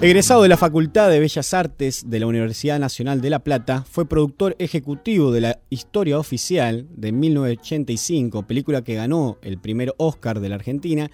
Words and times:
Egresado 0.00 0.42
de 0.42 0.48
la 0.48 0.56
Facultad 0.56 1.08
de 1.08 1.18
Bellas 1.18 1.54
Artes 1.54 2.10
de 2.10 2.20
la 2.20 2.26
Universidad 2.26 2.78
Nacional 2.78 3.20
de 3.20 3.30
La 3.30 3.38
Plata, 3.38 3.84
fue 3.88 4.06
productor 4.06 4.54
ejecutivo 4.58 5.32
de 5.32 5.40
la 5.40 5.58
Historia 5.70 6.18
Oficial 6.18 6.86
de 6.90 7.10
1985, 7.12 8.42
película 8.42 8.82
que 8.82 8.96
ganó 8.96 9.38
el 9.40 9.58
primer 9.58 9.94
Oscar 9.96 10.40
de 10.40 10.48
la 10.50 10.56
Argentina. 10.56 11.10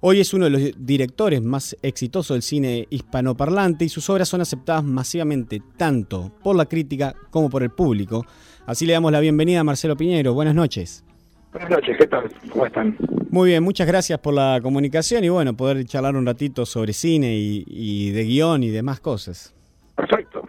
Hoy 0.00 0.20
es 0.20 0.34
uno 0.34 0.44
de 0.44 0.50
los 0.50 0.60
directores 0.76 1.40
más 1.42 1.76
exitosos 1.80 2.34
del 2.34 2.42
cine 2.42 2.86
hispanoparlante 2.90 3.86
y 3.86 3.88
sus 3.88 4.10
obras 4.10 4.28
son 4.28 4.42
aceptadas 4.42 4.84
masivamente 4.84 5.62
tanto 5.76 6.30
por 6.42 6.56
la 6.56 6.66
crítica 6.66 7.14
como 7.30 7.48
por 7.48 7.62
el 7.62 7.70
público. 7.70 8.26
Así 8.66 8.84
le 8.84 8.92
damos 8.92 9.12
la 9.12 9.20
bienvenida 9.20 9.60
a 9.60 9.64
Marcelo 9.64 9.96
Piñero. 9.96 10.34
Buenas 10.34 10.54
noches. 10.54 11.04
Buenas 11.52 11.70
noches, 11.70 11.96
¿qué 11.96 12.06
tal? 12.06 12.30
¿Cómo 12.50 12.66
están? 12.66 12.96
Muy 13.30 13.50
bien, 13.50 13.62
muchas 13.62 13.86
gracias 13.86 14.18
por 14.20 14.34
la 14.34 14.60
comunicación 14.62 15.24
y 15.24 15.28
bueno, 15.28 15.56
poder 15.56 15.84
charlar 15.84 16.16
un 16.16 16.26
ratito 16.26 16.64
sobre 16.64 16.92
cine 16.92 17.36
y, 17.36 18.10
de 18.10 18.24
guion 18.24 18.62
y 18.62 18.70
demás 18.70 19.00
cosas. 19.00 19.54
Perfecto. 19.94 20.48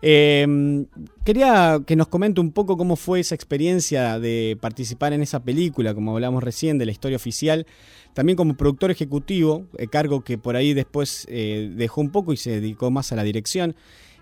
Em, 0.00 0.86
quería 1.24 1.80
que 1.86 1.96
nos 1.96 2.08
comente 2.08 2.40
un 2.40 2.52
poco 2.52 2.76
cómo 2.76 2.96
fue 2.96 3.20
esa 3.20 3.34
experiencia 3.34 4.18
de 4.18 4.56
participar 4.60 5.12
en 5.12 5.22
esa 5.22 5.42
película, 5.42 5.94
como 5.94 6.12
hablamos 6.12 6.42
recién, 6.42 6.78
de 6.78 6.86
la 6.86 6.92
historia 6.92 7.16
oficial, 7.16 7.66
también 8.14 8.36
como 8.36 8.56
productor 8.56 8.90
ejecutivo, 8.90 9.66
eh, 9.76 9.88
cargo 9.88 10.22
que 10.22 10.38
por 10.38 10.56
ahí 10.56 10.74
después 10.74 11.26
eh, 11.28 11.70
dejó 11.74 12.00
un 12.00 12.10
poco 12.10 12.32
y 12.32 12.36
se 12.36 12.60
dedicó 12.60 12.90
más 12.90 13.12
a 13.12 13.16
la 13.16 13.24
dirección. 13.24 13.74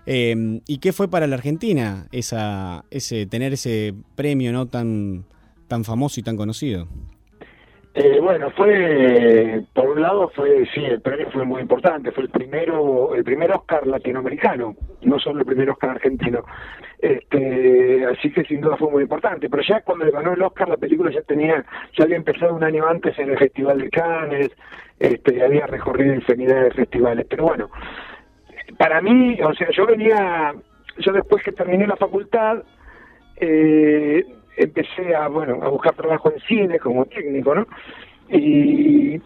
Em, 0.05 0.61
¿Y 0.67 0.77
qué 0.77 0.93
fue 0.93 1.09
para 1.09 1.27
la 1.27 1.35
Argentina 1.35 2.07
esa, 2.11 2.85
ese, 2.91 3.25
tener 3.25 3.53
ese 3.53 3.93
premio 4.15 4.51
no 4.53 4.67
tan 4.67 5.25
tan 5.67 5.83
famoso 5.83 6.19
y 6.19 6.23
tan 6.23 6.37
conocido? 6.37 6.87
Eh, 7.99 8.19
bueno, 8.21 8.51
fue, 8.51 9.63
por 9.73 9.89
un 9.89 10.03
lado 10.03 10.29
fue, 10.29 10.67
sí, 10.71 10.85
el 10.85 11.01
premio 11.01 11.31
fue 11.31 11.43
muy 11.45 11.63
importante, 11.63 12.11
fue 12.11 12.25
el 12.25 12.29
primero, 12.29 13.15
el 13.15 13.23
primer 13.23 13.51
Oscar 13.51 13.87
latinoamericano, 13.87 14.75
no 15.01 15.17
solo 15.17 15.39
el 15.39 15.47
primer 15.47 15.71
Oscar 15.71 15.89
argentino, 15.89 16.43
este, 16.99 18.05
así 18.05 18.31
que 18.31 18.43
sin 18.43 18.61
duda 18.61 18.77
fue 18.77 18.91
muy 18.91 19.01
importante, 19.01 19.49
pero 19.49 19.63
ya 19.63 19.81
cuando 19.81 20.05
le 20.05 20.11
ganó 20.11 20.33
el 20.33 20.43
Oscar 20.43 20.69
la 20.69 20.77
película 20.77 21.09
ya 21.09 21.23
tenía, 21.23 21.65
ya 21.97 22.03
había 22.03 22.17
empezado 22.17 22.53
un 22.53 22.63
año 22.63 22.85
antes 22.87 23.17
en 23.17 23.31
el 23.31 23.39
Festival 23.39 23.79
de 23.79 23.89
Cannes, 23.89 24.51
este, 24.99 25.43
había 25.43 25.65
recorrido 25.65 26.13
infinidad 26.13 26.65
de 26.65 26.71
festivales, 26.73 27.25
pero 27.27 27.45
bueno, 27.45 27.71
para 28.77 29.01
mí, 29.01 29.41
o 29.41 29.55
sea, 29.55 29.71
yo 29.71 29.87
venía, 29.87 30.53
yo 30.99 31.13
después 31.13 31.43
que 31.43 31.51
terminé 31.51 31.87
la 31.87 31.95
facultad, 31.95 32.61
eh, 33.37 34.23
empecé 34.57 35.15
a, 35.15 35.27
bueno, 35.27 35.59
a 35.61 35.69
buscar 35.69 35.93
trabajo 35.93 36.31
en 36.31 36.39
cine 36.41 36.79
como 36.79 37.05
técnico, 37.05 37.55
¿no? 37.55 37.67
Y, 38.29 39.19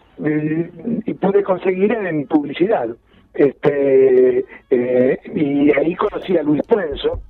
pude 1.20 1.42
conseguir 1.42 1.92
en 1.92 2.26
publicidad. 2.26 2.88
Este, 3.34 4.44
eh, 4.70 5.18
y 5.34 5.70
ahí 5.78 5.94
conocí 5.94 6.36
a 6.36 6.42
Luis 6.42 6.62
Puenzo, 6.68 7.20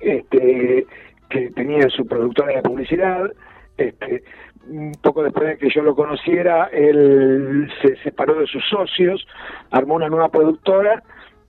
este, 0.00 0.86
que 1.28 1.50
tenía 1.50 1.88
su 1.88 2.06
productora 2.06 2.56
de 2.56 2.62
publicidad. 2.62 3.30
Este, 3.76 4.22
un 4.66 4.92
poco 5.02 5.22
después 5.22 5.46
de 5.46 5.58
que 5.58 5.68
yo 5.70 5.82
lo 5.82 5.94
conociera, 5.94 6.70
él 6.72 7.70
se 7.82 7.96
separó 7.96 8.34
de 8.40 8.46
sus 8.46 8.64
socios, 8.68 9.26
armó 9.70 9.94
una 9.94 10.08
nueva 10.08 10.30
productora 10.30 11.02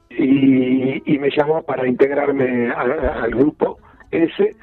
y, 0.10 1.14
y 1.14 1.18
me 1.18 1.30
llamó 1.32 1.64
para 1.64 1.88
integrarme 1.88 2.72
al 2.72 3.32
grupo 3.32 3.80
ese 4.12 4.56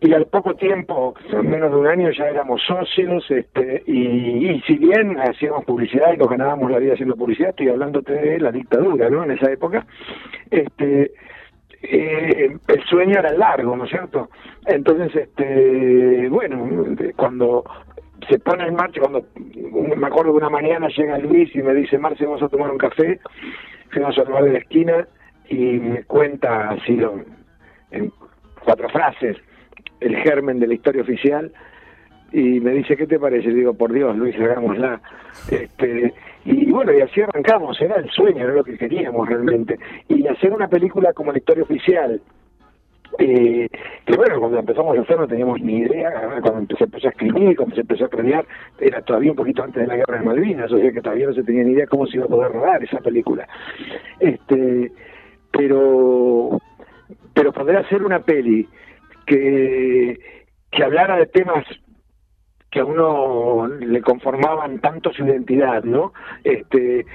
y 0.00 0.12
al 0.12 0.26
poco 0.26 0.54
tiempo, 0.54 1.14
menos 1.42 1.72
de 1.72 1.76
un 1.76 1.86
año, 1.88 2.10
ya 2.10 2.28
éramos 2.28 2.62
socios, 2.62 3.28
este, 3.30 3.82
y, 3.86 4.60
si 4.66 4.78
bien 4.78 5.18
hacíamos 5.18 5.64
publicidad 5.64 6.12
y 6.14 6.18
nos 6.18 6.28
ganábamos 6.28 6.70
la 6.70 6.78
vida 6.78 6.92
haciendo 6.92 7.16
publicidad, 7.16 7.50
estoy 7.50 7.68
hablándote 7.68 8.12
de 8.12 8.38
la 8.38 8.52
dictadura, 8.52 9.10
¿no? 9.10 9.24
En 9.24 9.32
esa 9.32 9.50
época, 9.50 9.84
este, 10.50 11.10
eh, 11.82 12.56
el 12.68 12.84
sueño 12.84 13.18
era 13.18 13.32
largo, 13.32 13.76
¿no 13.76 13.84
es 13.84 13.90
cierto? 13.90 14.30
Entonces, 14.66 15.16
este, 15.16 16.28
bueno, 16.28 16.94
cuando 17.16 17.64
se 18.28 18.38
pone 18.38 18.68
en 18.68 18.74
marcha, 18.76 19.00
cuando 19.00 19.24
me 19.96 20.06
acuerdo 20.06 20.30
de 20.30 20.38
una 20.38 20.50
mañana 20.50 20.88
llega 20.96 21.18
Luis 21.18 21.54
y 21.56 21.62
me 21.62 21.74
dice, 21.74 21.98
Marce, 21.98 22.24
vamos 22.24 22.42
a 22.42 22.48
tomar 22.48 22.70
un 22.70 22.78
café, 22.78 23.18
fuimos 23.90 24.16
a 24.16 24.24
tomar 24.24 24.44
de 24.44 24.52
la 24.52 24.58
esquina 24.58 25.08
y 25.48 25.56
me 25.56 26.04
cuenta 26.04 26.70
así 26.70 27.00
en 27.90 28.12
cuatro 28.64 28.88
frases 28.90 29.36
el 30.00 30.16
germen 30.16 30.58
de 30.60 30.66
la 30.66 30.74
historia 30.74 31.02
oficial 31.02 31.52
y 32.32 32.60
me 32.60 32.72
dice, 32.72 32.96
¿qué 32.96 33.06
te 33.06 33.18
parece? 33.18 33.48
digo, 33.48 33.74
por 33.74 33.92
Dios, 33.92 34.16
Luis, 34.16 34.36
hagámosla. 34.36 35.00
Este, 35.50 36.12
y 36.44 36.70
bueno, 36.70 36.92
y 36.92 37.00
así 37.00 37.20
arrancamos, 37.22 37.80
era 37.80 37.96
el 37.96 38.10
sueño, 38.10 38.44
era 38.44 38.52
lo 38.52 38.64
que 38.64 38.76
queríamos 38.76 39.28
realmente. 39.28 39.78
Y 40.08 40.26
hacer 40.26 40.52
una 40.52 40.68
película 40.68 41.12
como 41.12 41.32
la 41.32 41.38
historia 41.38 41.62
oficial, 41.62 42.20
eh, 43.18 43.68
que 44.04 44.16
bueno, 44.16 44.38
cuando 44.38 44.58
empezamos 44.58 44.96
a 44.96 45.00
hacer 45.00 45.18
no 45.18 45.26
teníamos 45.26 45.60
ni 45.62 45.78
idea, 45.78 46.38
cuando 46.42 46.76
se 46.76 46.84
empezó 46.84 47.06
a 47.08 47.10
escribir, 47.10 47.56
cuando 47.56 47.74
se 47.74 47.80
empezó 47.80 48.04
a 48.04 48.08
planear, 48.08 48.44
era 48.78 49.00
todavía 49.00 49.30
un 49.30 49.36
poquito 49.36 49.62
antes 49.62 49.82
de 49.82 49.88
la 49.88 49.96
guerra 49.96 50.18
de 50.18 50.24
Malvinas, 50.24 50.70
o 50.70 50.78
sea 50.78 50.92
que 50.92 51.00
todavía 51.00 51.26
no 51.26 51.32
se 51.32 51.42
tenía 51.42 51.64
ni 51.64 51.72
idea 51.72 51.86
cómo 51.86 52.06
se 52.06 52.16
iba 52.16 52.26
a 52.26 52.28
poder 52.28 52.52
rodar 52.52 52.84
esa 52.84 52.98
película. 52.98 53.48
Este, 54.20 54.92
pero, 55.50 56.60
pero 57.32 57.52
poder 57.52 57.78
hacer 57.78 58.02
una 58.02 58.20
peli 58.20 58.68
que, 59.28 60.18
que 60.70 60.82
hablara 60.82 61.16
de 61.16 61.26
temas 61.26 61.64
que 62.70 62.80
a 62.80 62.84
uno 62.84 63.66
le 63.66 64.02
conformaban 64.02 64.80
tanto 64.80 65.12
su 65.12 65.24
identidad, 65.24 65.84
¿no? 65.84 66.12
Este, 66.44 67.06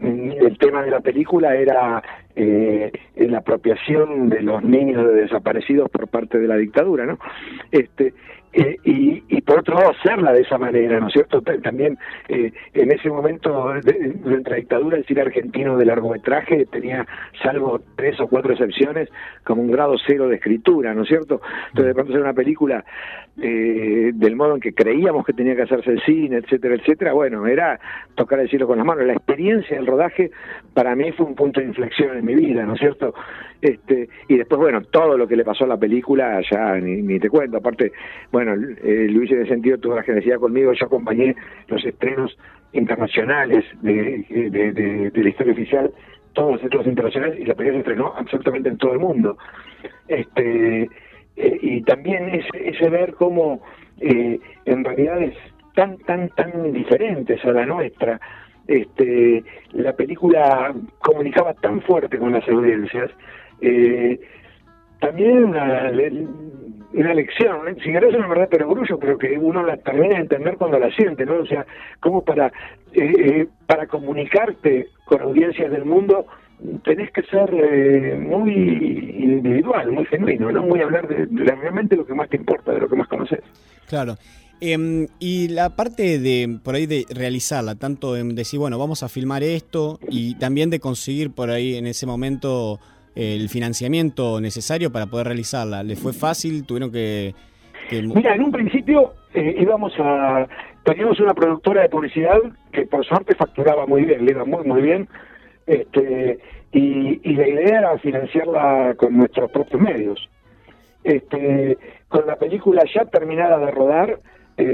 el 0.00 0.56
tema 0.58 0.82
de 0.82 0.90
la 0.90 1.00
película 1.00 1.56
era 1.56 2.02
eh, 2.36 2.92
la 3.16 3.38
apropiación 3.38 4.28
de 4.28 4.42
los 4.42 4.62
niños 4.62 5.12
desaparecidos 5.14 5.90
por 5.90 6.06
parte 6.08 6.38
de 6.38 6.46
la 6.46 6.56
dictadura, 6.56 7.06
¿no? 7.06 7.18
Este, 7.72 8.14
eh, 8.52 8.76
y, 8.84 9.22
y, 9.28 9.40
por 9.42 9.60
otro 9.60 9.76
lado 9.76 9.90
hacerla 9.90 10.32
de 10.32 10.40
esa 10.40 10.58
manera, 10.58 10.98
¿no 10.98 11.06
es 11.06 11.12
cierto? 11.12 11.40
También 11.40 11.96
eh, 12.28 12.52
en 12.74 12.90
ese 12.90 13.08
momento 13.08 13.72
de, 13.74 14.42
la 14.44 14.56
dictadura 14.56 14.96
el 14.96 15.04
cine 15.04 15.20
argentino 15.20 15.76
de 15.76 15.84
largometraje 15.84 16.66
tenía, 16.66 17.06
salvo 17.42 17.80
tres 17.96 18.18
o 18.18 18.26
cuatro 18.26 18.52
excepciones, 18.52 19.08
como 19.44 19.62
un 19.62 19.70
grado 19.70 19.94
cero 20.04 20.28
de 20.28 20.36
escritura, 20.36 20.92
¿no 20.94 21.02
es 21.02 21.08
cierto? 21.08 21.40
Entonces 21.68 21.86
de 21.86 21.94
pronto 21.94 22.12
hacer 22.12 22.22
una 22.22 22.34
película 22.34 22.84
eh, 23.40 24.10
del 24.14 24.34
modo 24.34 24.56
en 24.56 24.60
que 24.60 24.74
creíamos 24.74 25.24
que 25.24 25.32
tenía 25.32 25.54
que 25.54 25.62
hacerse 25.62 25.92
el 25.92 26.02
cine, 26.02 26.38
etcétera, 26.38 26.74
etcétera, 26.74 27.12
bueno, 27.12 27.46
era 27.46 27.78
tocar 28.16 28.40
el 28.40 28.48
cielo 28.48 28.66
con 28.66 28.78
las 28.78 28.86
manos. 28.86 29.06
La 29.06 29.12
experiencia 29.12 29.76
del 29.76 29.86
rodaje 29.86 30.32
para 30.74 30.96
mí 30.96 31.12
fue 31.12 31.26
un 31.26 31.36
punto 31.36 31.60
de 31.60 31.66
inflexión 31.66 32.16
en 32.16 32.24
mi 32.24 32.34
vida, 32.34 32.64
¿no 32.64 32.74
es 32.74 32.80
cierto? 32.80 33.14
Este, 33.60 34.08
y 34.28 34.36
después, 34.38 34.58
bueno, 34.58 34.80
todo 34.82 35.18
lo 35.18 35.28
que 35.28 35.36
le 35.36 35.44
pasó 35.44 35.64
a 35.64 35.68
la 35.68 35.76
película, 35.76 36.40
ya 36.50 36.76
ni, 36.76 37.02
ni 37.02 37.18
te 37.18 37.28
cuento, 37.28 37.58
aparte, 37.58 37.92
bueno, 38.32 38.54
eh, 38.82 39.06
Luis 39.10 39.30
en 39.30 39.40
ese 39.40 39.50
sentido 39.50 39.78
tuvo 39.78 39.96
la 39.96 40.02
generosidad 40.02 40.38
conmigo, 40.38 40.72
yo 40.72 40.86
acompañé 40.86 41.36
los 41.68 41.84
estrenos 41.84 42.36
internacionales 42.72 43.64
de, 43.82 45.10
la 45.14 45.28
historia 45.28 45.52
oficial, 45.52 45.92
todos 46.32 46.52
los 46.52 46.62
estrenos 46.62 46.86
internacionales, 46.86 47.38
y 47.38 47.44
la 47.44 47.54
película 47.54 47.82
se 47.82 47.90
estrenó 47.90 48.14
absolutamente 48.16 48.68
en 48.70 48.78
todo 48.78 48.92
el 48.92 48.98
mundo. 48.98 49.36
Este, 50.08 50.88
eh, 51.36 51.58
y 51.60 51.82
también 51.82 52.30
ese, 52.30 52.68
ese 52.70 52.88
ver 52.88 53.12
cómo 53.14 53.60
eh, 54.00 54.38
en 54.64 54.84
realidades 54.84 55.34
tan, 55.74 55.98
tan, 55.98 56.28
tan 56.30 56.72
diferentes 56.72 57.44
a 57.44 57.52
la 57.52 57.66
nuestra, 57.66 58.20
este, 58.66 59.42
la 59.72 59.92
película 59.94 60.72
comunicaba 61.00 61.54
tan 61.54 61.80
fuerte 61.82 62.18
con 62.18 62.32
las 62.32 62.48
audiencias, 62.48 63.10
eh, 63.60 64.20
también 65.00 65.44
una, 65.44 65.90
una 66.92 67.14
lección, 67.14 67.68
¿eh? 67.68 67.76
si 67.82 67.92
querés 67.92 68.14
una 68.14 68.28
verdad 68.28 68.48
pero 68.50 68.68
grullo, 68.68 68.98
pero 68.98 69.18
que 69.18 69.38
uno 69.38 69.62
la 69.62 69.76
termina 69.76 70.14
de 70.14 70.22
entender 70.22 70.56
cuando 70.56 70.78
la 70.78 70.90
siente, 70.92 71.24
¿no? 71.24 71.40
O 71.40 71.46
sea, 71.46 71.66
como 72.00 72.22
para, 72.22 72.48
eh, 72.92 73.12
eh, 73.18 73.46
para 73.66 73.86
comunicarte 73.86 74.88
con 75.04 75.20
audiencias 75.22 75.70
del 75.70 75.84
mundo 75.84 76.26
tenés 76.84 77.10
que 77.12 77.22
ser 77.22 77.50
muy 78.18 78.52
individual, 78.52 79.92
muy 79.92 80.04
genuino, 80.04 80.52
¿no? 80.52 80.62
Muy 80.62 80.82
hablar 80.82 81.08
de, 81.08 81.26
realmente 81.30 81.96
lo 81.96 82.04
que 82.04 82.12
más 82.12 82.28
te 82.28 82.36
importa, 82.36 82.72
de 82.72 82.80
lo 82.80 82.88
que 82.88 82.96
más 82.96 83.08
conoces. 83.08 83.40
Claro. 83.88 84.16
Em, 84.60 85.06
y 85.18 85.48
la 85.48 85.74
parte 85.74 86.18
de 86.18 86.58
por 86.62 86.74
ahí 86.74 86.84
de 86.84 87.06
realizarla, 87.08 87.76
tanto 87.76 88.14
en 88.18 88.34
decir, 88.34 88.60
bueno, 88.60 88.78
vamos 88.78 89.02
a 89.02 89.08
filmar 89.08 89.42
esto 89.42 89.98
y 90.10 90.34
también 90.34 90.68
de 90.68 90.80
conseguir 90.80 91.30
por 91.30 91.50
ahí 91.50 91.76
en 91.76 91.86
ese 91.86 92.04
momento 92.04 92.78
el 93.14 93.48
financiamiento 93.48 94.40
necesario 94.40 94.90
para 94.90 95.06
poder 95.06 95.26
realizarla? 95.28 95.82
¿Les 95.82 95.98
fue 95.98 96.12
fácil? 96.12 96.66
¿Tuvieron 96.66 96.90
que...? 96.90 97.34
Mira, 97.90 98.36
en 98.36 98.44
un 98.44 98.52
principio 98.52 99.14
eh, 99.34 99.56
íbamos 99.58 99.92
a... 99.98 100.46
Teníamos 100.84 101.18
una 101.20 101.34
productora 101.34 101.82
de 101.82 101.88
publicidad 101.88 102.38
que 102.72 102.86
por 102.86 103.04
suerte 103.04 103.34
facturaba 103.34 103.86
muy 103.86 104.04
bien, 104.04 104.24
le 104.24 104.30
iba 104.30 104.44
muy, 104.44 104.64
muy 104.64 104.80
bien, 104.80 105.08
este, 105.66 106.38
y, 106.72 107.20
y 107.28 107.34
la 107.34 107.48
idea 107.48 107.78
era 107.78 107.98
financiarla 107.98 108.94
con 108.96 109.16
nuestros 109.16 109.50
propios 109.50 109.80
medios. 109.80 110.28
Este, 111.02 111.76
con 112.08 112.26
la 112.26 112.36
película 112.36 112.84
ya 112.94 113.04
terminada 113.06 113.58
de 113.58 113.70
rodar, 113.70 114.20
eh, 114.56 114.64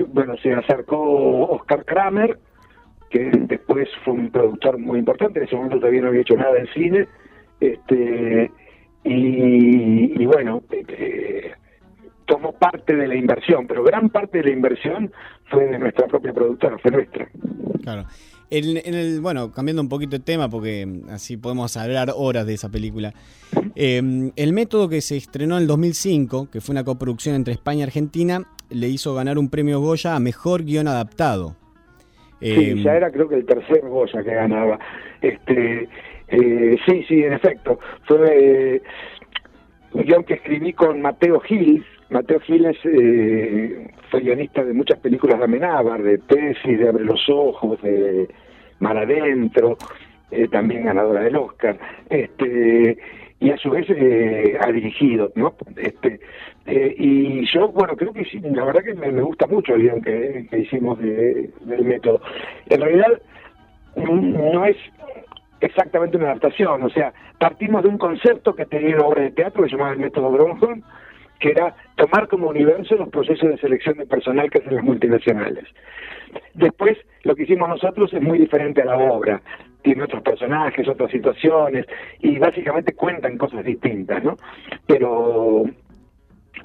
eh, 0.00 0.04
bueno, 0.08 0.36
se 0.38 0.52
acercó 0.52 1.48
Oscar 1.48 1.84
Kramer, 1.84 2.38
que 3.10 3.30
después 3.32 3.88
fue 4.04 4.14
un 4.14 4.30
productor 4.30 4.78
muy 4.78 4.98
importante, 4.98 5.38
en 5.38 5.46
ese 5.46 5.56
momento 5.56 5.78
todavía 5.78 6.02
no 6.02 6.08
había 6.08 6.20
hecho 6.22 6.36
nada 6.36 6.58
en 6.58 6.66
cine, 6.68 7.08
este 7.60 8.50
y, 9.08 10.26
bueno, 10.26 10.62
eh, 10.70 11.52
tomó 12.24 12.52
parte 12.52 12.96
de 12.96 13.06
la 13.06 13.14
inversión, 13.14 13.66
pero 13.66 13.84
gran 13.84 14.08
parte 14.10 14.38
de 14.38 14.44
la 14.44 14.50
inversión 14.50 15.12
fue 15.48 15.66
de 15.66 15.78
nuestra 15.78 16.08
propia 16.08 16.32
productora, 16.32 16.76
fue 16.78 16.90
nuestra. 16.90 17.28
Claro. 17.82 18.04
En, 18.50 18.76
el, 18.76 19.20
bueno, 19.20 19.50
cambiando 19.52 19.82
un 19.82 19.88
poquito 19.88 20.16
de 20.16 20.24
tema, 20.24 20.48
porque 20.48 20.86
así 21.10 21.36
podemos 21.36 21.76
hablar 21.76 22.12
horas 22.16 22.46
de 22.46 22.54
esa 22.54 22.68
película. 22.68 23.12
Em, 23.74 24.32
el 24.36 24.52
método 24.52 24.88
que 24.88 25.00
se 25.00 25.16
estrenó 25.16 25.56
en 25.56 25.62
el 25.62 25.68
2005, 25.68 26.50
que 26.50 26.60
fue 26.60 26.72
una 26.72 26.84
coproducción 26.84 27.34
entre 27.34 27.54
España 27.54 27.80
y 27.80 27.82
Argentina, 27.84 28.42
le 28.70 28.88
hizo 28.88 29.14
ganar 29.14 29.38
un 29.38 29.50
premio 29.50 29.80
Goya 29.80 30.16
a 30.16 30.20
Mejor 30.20 30.64
Guión 30.64 30.88
Adaptado. 30.88 31.56
sí, 32.40 32.70
em, 32.70 32.82
ya 32.82 32.96
era 32.96 33.10
creo 33.10 33.28
que 33.28 33.36
el 33.36 33.46
tercer 33.46 33.82
Goya 33.82 34.22
que 34.22 34.34
ganaba. 34.34 34.78
Este, 35.20 35.88
eh, 36.28 36.76
sí, 36.86 37.04
sí, 37.08 37.22
en 37.22 37.34
efecto. 37.34 37.78
Fue 38.04 38.82
un 39.92 40.02
guion 40.02 40.24
que 40.24 40.34
escribí 40.34 40.72
con 40.72 41.00
Mateo 41.00 41.40
Gil, 41.40 41.84
Mateo 42.10 42.40
Giles 42.40 42.76
eh, 42.84 43.88
fue 44.10 44.20
guionista 44.20 44.64
de 44.64 44.72
muchas 44.72 44.98
películas 45.00 45.38
de 45.38 45.44
Amenábar, 45.44 46.02
de 46.02 46.18
Tesis, 46.18 46.78
de 46.78 46.88
Abre 46.88 47.04
los 47.04 47.28
Ojos, 47.28 47.80
de 47.82 48.28
Mar 48.78 48.96
Adentro, 48.96 49.76
eh, 50.30 50.46
también 50.48 50.84
ganadora 50.84 51.22
del 51.22 51.36
Oscar, 51.36 51.78
este, 52.08 52.96
y 53.40 53.50
a 53.50 53.56
su 53.56 53.70
vez 53.70 53.86
eh, 53.90 54.56
ha 54.60 54.70
dirigido, 54.70 55.32
¿no? 55.34 55.54
Este, 55.76 56.20
eh, 56.66 56.94
y 56.96 57.44
yo, 57.46 57.68
bueno, 57.68 57.96
creo 57.96 58.12
que 58.12 58.24
la 58.42 58.64
verdad 58.64 58.84
que 58.84 58.94
me, 58.94 59.22
gusta 59.22 59.46
mucho 59.46 59.74
el 59.74 59.82
guion 59.82 60.02
que, 60.02 60.48
hicimos 60.58 60.98
del 61.00 61.84
método. 61.84 62.20
En 62.68 62.80
realidad, 62.80 63.20
no 63.96 64.64
es 64.64 64.76
exactamente 65.60 66.16
una 66.16 66.26
adaptación, 66.26 66.82
o 66.82 66.90
sea, 66.90 67.12
partimos 67.38 67.82
de 67.82 67.88
un 67.88 67.98
concepto 67.98 68.54
que 68.54 68.66
tenía 68.66 68.96
una 68.96 69.06
obra 69.06 69.22
de 69.22 69.30
teatro 69.30 69.62
que 69.62 69.70
se 69.70 69.76
llamaba 69.76 69.94
el 69.94 70.00
método 70.00 70.30
Bronson, 70.30 70.84
que 71.38 71.50
era 71.50 71.74
tomar 71.96 72.28
como 72.28 72.48
universo 72.48 72.94
los 72.96 73.08
procesos 73.08 73.50
de 73.50 73.58
selección 73.58 73.96
de 73.98 74.06
personal 74.06 74.50
que 74.50 74.58
hacen 74.58 74.74
las 74.74 74.84
multinacionales. 74.84 75.64
Después, 76.54 76.96
lo 77.24 77.34
que 77.34 77.44
hicimos 77.44 77.68
nosotros 77.68 78.12
es 78.12 78.22
muy 78.22 78.38
diferente 78.38 78.82
a 78.82 78.86
la 78.86 78.96
obra. 78.96 79.40
Tiene 79.82 80.04
otros 80.04 80.22
personajes, 80.22 80.88
otras 80.88 81.10
situaciones, 81.10 81.86
y 82.20 82.38
básicamente 82.38 82.94
cuentan 82.94 83.38
cosas 83.38 83.64
distintas, 83.64 84.24
¿no? 84.24 84.36
Pero, 84.86 85.64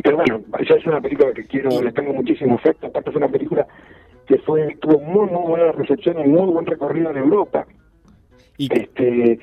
pero 0.03 0.17
bueno, 0.17 0.41
ya 0.67 0.75
es 0.75 0.85
una 0.85 1.01
película 1.01 1.33
que 1.33 1.45
quiero, 1.45 1.81
le 1.81 1.91
tengo 1.91 2.13
muchísimo 2.13 2.55
efecto. 2.55 2.87
Aparte, 2.87 3.11
fue 3.11 3.19
una 3.19 3.31
película 3.31 3.67
que 4.25 4.37
fue 4.39 4.75
tuvo 4.79 4.99
muy, 4.99 5.29
muy 5.29 5.49
buena 5.49 5.71
recepción 5.73 6.19
y 6.19 6.27
muy 6.27 6.51
buen 6.51 6.65
recorrido 6.65 7.11
en 7.11 7.17
Europa. 7.17 7.65
¿Y? 8.61 8.69
Este, 8.71 9.39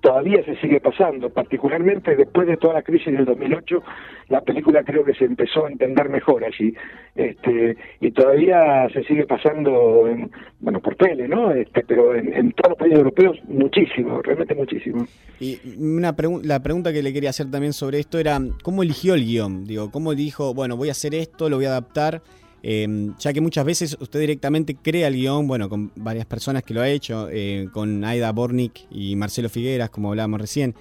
todavía 0.00 0.44
se 0.44 0.56
sigue 0.56 0.80
pasando, 0.80 1.30
particularmente 1.30 2.16
después 2.16 2.46
de 2.46 2.56
toda 2.56 2.74
la 2.74 2.82
crisis 2.82 3.12
del 3.12 3.24
2008, 3.24 3.82
la 4.28 4.40
película 4.42 4.82
creo 4.82 5.04
que 5.04 5.14
se 5.14 5.24
empezó 5.24 5.66
a 5.66 5.70
entender 5.70 6.08
mejor 6.08 6.44
allí, 6.44 6.74
este, 7.14 7.76
y 8.00 8.10
todavía 8.10 8.88
se 8.92 9.02
sigue 9.04 9.26
pasando, 9.26 10.08
en, 10.08 10.30
bueno, 10.60 10.80
por 10.80 10.96
tele, 10.96 11.28
¿no? 11.28 11.52
Este, 11.52 11.82
pero 11.86 12.14
en, 12.14 12.52
todos 12.52 12.70
los 12.70 12.78
países 12.78 12.98
europeos 12.98 13.38
muchísimo, 13.48 14.20
realmente 14.22 14.54
muchísimo. 14.54 15.06
Y 15.38 15.58
una 15.78 16.14
la 16.42 16.62
pregunta 16.62 16.92
que 16.92 17.02
le 17.02 17.12
quería 17.12 17.30
hacer 17.30 17.50
también 17.50 17.72
sobre 17.72 17.98
esto 17.98 18.18
era, 18.18 18.38
¿cómo 18.62 18.82
eligió 18.82 19.14
el 19.14 19.24
guion? 19.24 19.64
Digo, 19.64 19.90
¿cómo 19.90 20.14
dijo, 20.14 20.54
bueno, 20.54 20.76
voy 20.76 20.88
a 20.88 20.92
hacer 20.92 21.14
esto, 21.14 21.48
lo 21.48 21.56
voy 21.56 21.66
a 21.66 21.70
adaptar? 21.70 22.22
Em, 22.62 23.14
ya 23.18 23.32
que 23.32 23.40
muchas 23.40 23.64
veces 23.64 23.96
usted 24.00 24.20
directamente 24.20 24.76
crea 24.76 25.08
el 25.08 25.14
guion, 25.14 25.46
bueno, 25.46 25.68
con 25.68 25.92
varias 25.96 26.26
personas 26.26 26.62
que 26.62 26.74
lo 26.74 26.82
ha 26.82 26.88
hecho, 26.88 27.28
eh, 27.30 27.68
con 27.72 28.04
Aida 28.04 28.32
Bornik 28.32 28.80
y 28.90 29.16
Marcelo 29.16 29.48
Figueras, 29.48 29.90
como 29.90 30.10
hablábamos 30.10 30.40
recién. 30.40 30.74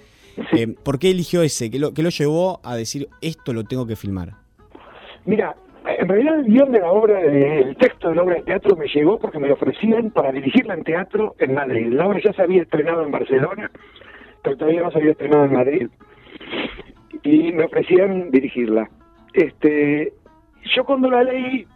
Em, 0.52 0.76
¿Por 0.76 1.00
qué 1.00 1.12
eligió 1.12 1.42
ese? 1.42 1.70
¿Qué 1.70 1.80
lo, 1.80 1.92
lo 1.96 2.10
llevó 2.10 2.60
a 2.64 2.76
decir 2.76 3.08
esto 3.22 3.54
lo 3.54 3.64
tengo 3.64 3.86
que 3.88 3.96
filmar? 3.96 4.34
Mira, 5.26 5.56
en 5.86 6.08
realidad 6.08 6.40
el 6.40 6.46
guion 6.46 6.72
de 6.72 6.80
la 6.80 6.92
obra, 6.92 7.22
el 7.22 7.76
texto 7.78 8.10
de 8.10 8.16
la 8.16 8.24
obra 8.24 8.36
de 8.36 8.44
teatro 8.44 8.76
me 8.76 8.88
llegó 8.88 9.20
porque 9.20 9.40
me 9.40 9.48
lo 9.48 9.56
ofrecían 9.56 10.12
para 10.12 10.32
dirigirla 10.32 10.74
en 10.74 10.84
teatro 10.84 11.36
en 11.40 11.54
Madrid. 11.54 11.88
La 11.92 12.08
obra 12.08 12.20
ya 12.24 12.34
se 12.34 12.42
había 12.42 12.62
estrenado 12.62 13.04
en 13.04 13.12
Barcelona, 13.12 13.72
pero 14.44 14.58
todavía 14.58 14.82
no 14.82 14.92
se 14.92 15.00
había 15.00 15.12
estrenado 15.12 15.46
en 15.46 15.54
Madrid. 15.54 15.88
Y 17.24 17.52
me 17.52 17.66
ofrecían 17.66 18.32
dirigirla. 18.32 18.90
Este, 19.34 20.14
yo 20.76 20.84
cuando 20.84 21.10
la 21.10 21.24
leí 21.24 21.68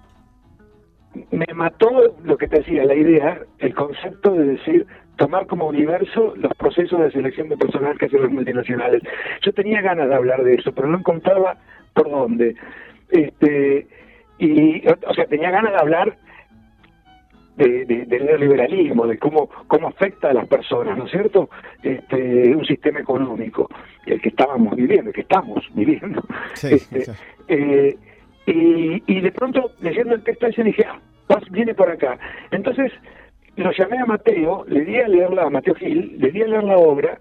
me 1.31 1.45
mató 1.53 2.15
lo 2.23 2.37
que 2.37 2.47
te 2.47 2.59
decía, 2.59 2.85
la 2.85 2.95
idea, 2.95 3.39
el 3.59 3.73
concepto 3.75 4.33
de 4.33 4.45
decir 4.45 4.87
tomar 5.15 5.45
como 5.45 5.67
universo 5.67 6.33
los 6.35 6.53
procesos 6.55 6.99
de 6.99 7.11
selección 7.11 7.49
de 7.49 7.57
personal 7.57 7.97
que 7.97 8.05
hacen 8.05 8.23
las 8.23 8.31
multinacionales. 8.31 9.03
Yo 9.41 9.53
tenía 9.53 9.81
ganas 9.81 10.09
de 10.09 10.15
hablar 10.15 10.43
de 10.43 10.55
eso, 10.55 10.71
pero 10.71 10.87
no 10.87 10.97
encontraba 10.97 11.57
por 11.93 12.09
dónde. 12.09 12.55
Este, 13.09 13.87
y, 14.39 14.87
o 14.87 15.13
sea, 15.13 15.25
tenía 15.25 15.51
ganas 15.51 15.73
de 15.73 15.77
hablar 15.77 16.17
de, 17.57 17.85
del 17.85 18.25
neoliberalismo, 18.25 19.05
de 19.05 19.19
cómo, 19.19 19.49
cómo 19.67 19.89
afecta 19.89 20.29
a 20.29 20.33
las 20.33 20.47
personas, 20.47 20.97
¿no 20.97 21.05
es 21.05 21.11
cierto? 21.11 21.49
Este, 21.83 22.55
un 22.55 22.65
sistema 22.65 22.99
económico, 22.99 23.69
el 24.07 24.19
que 24.19 24.29
estábamos 24.29 24.75
viviendo, 24.75 25.09
el 25.09 25.15
que 25.15 25.21
estamos 25.21 25.63
viviendo. 25.75 26.23
este, 26.63 27.05
Eh, 27.49 27.97
y, 28.45 29.21
de 29.21 29.31
pronto, 29.31 29.71
leyendo 29.81 30.15
el 30.15 30.23
texto 30.23 30.47
ese, 30.47 30.63
dije, 30.63 30.85
ah, 30.87 30.99
viene 31.51 31.73
por 31.73 31.89
acá. 31.89 32.17
Entonces, 32.51 32.91
lo 33.55 33.71
llamé 33.71 33.99
a 33.99 34.05
Mateo, 34.05 34.65
le 34.67 34.81
di 34.81 34.97
a 34.97 35.07
leerla, 35.07 35.43
a 35.43 35.49
Mateo 35.49 35.75
Gil, 35.75 36.17
le 36.19 36.31
di 36.31 36.41
a 36.41 36.47
leer 36.47 36.63
la 36.63 36.77
obra, 36.77 37.19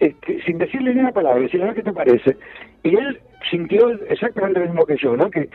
este, 0.00 0.42
sin 0.42 0.58
decirle 0.58 0.94
ni 0.94 1.00
una 1.00 1.12
palabra, 1.12 1.40
decirle, 1.40 1.74
¿qué 1.74 1.82
te 1.82 1.92
parece? 1.92 2.36
Y 2.82 2.96
él 2.96 3.20
sintió 3.50 3.88
exactamente 4.08 4.60
lo 4.60 4.66
mismo 4.66 4.86
que 4.86 4.96
yo, 4.96 5.16
¿no? 5.16 5.30
Que, 5.30 5.48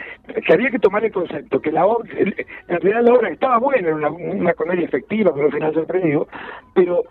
que 0.45 0.53
había 0.53 0.69
que 0.69 0.79
tomar 0.79 1.03
el 1.03 1.11
concepto, 1.11 1.59
que 1.61 1.71
la 1.71 1.85
obra, 1.85 2.09
en 2.17 2.35
realidad 2.67 3.01
la 3.01 3.13
obra 3.13 3.29
estaba 3.29 3.57
buena, 3.59 3.87
era 3.87 3.95
una, 3.95 4.09
una 4.09 4.53
comedia 4.53 4.85
efectiva, 4.85 5.31
con 5.31 5.45
un 5.45 5.51
final 5.51 5.73
sorprendido, 5.73 6.27
pero 6.73 7.03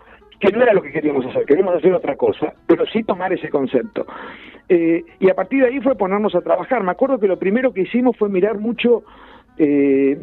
que 0.43 0.51
no 0.51 0.61
era 0.61 0.73
lo 0.73 0.81
que 0.81 0.91
queríamos 0.91 1.25
hacer, 1.25 1.45
queríamos 1.45 1.75
hacer 1.75 1.93
otra 1.93 2.17
cosa, 2.17 2.53
pero 2.67 2.85
sí 2.87 3.03
tomar 3.03 3.31
ese 3.31 3.49
concepto. 3.49 4.05
Eh, 4.67 5.03
y 5.19 5.29
a 5.29 5.35
partir 5.35 5.61
de 5.61 5.69
ahí 5.69 5.79
fue 5.79 5.95
ponernos 5.95 6.35
a 6.35 6.41
trabajar. 6.41 6.83
Me 6.83 6.91
acuerdo 6.91 7.17
que 7.17 7.27
lo 7.27 7.39
primero 7.39 7.73
que 7.73 7.81
hicimos 7.81 8.17
fue 8.17 8.27
mirar 8.27 8.59
mucho 8.59 9.03
eh, 9.57 10.17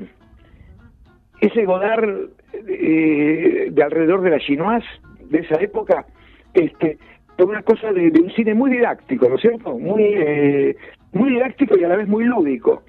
ese 1.41 1.65
Godard 1.65 2.29
eh, 2.69 3.69
de 3.71 3.83
alrededor 3.83 4.21
de 4.21 4.31
la 4.31 4.41
Chinoise, 4.41 4.87
de 5.31 5.39
esa 5.39 5.55
época, 5.55 6.05
este, 6.53 6.99
por 7.39 7.49
una 7.49 7.63
cosa 7.63 7.91
de, 7.91 8.13
un 8.21 8.31
cine 8.33 8.53
muy 8.53 8.71
didáctico, 8.71 9.27
¿no 9.27 9.37
es 9.37 9.41
cierto? 9.41 9.79
Muy, 9.79 10.77
muy 11.13 11.31
didáctico 11.31 11.79
y 11.79 11.85
a 11.85 11.89
la 11.89 11.97
vez 11.97 12.09
muy 12.09 12.25
lúdico. 12.25 12.83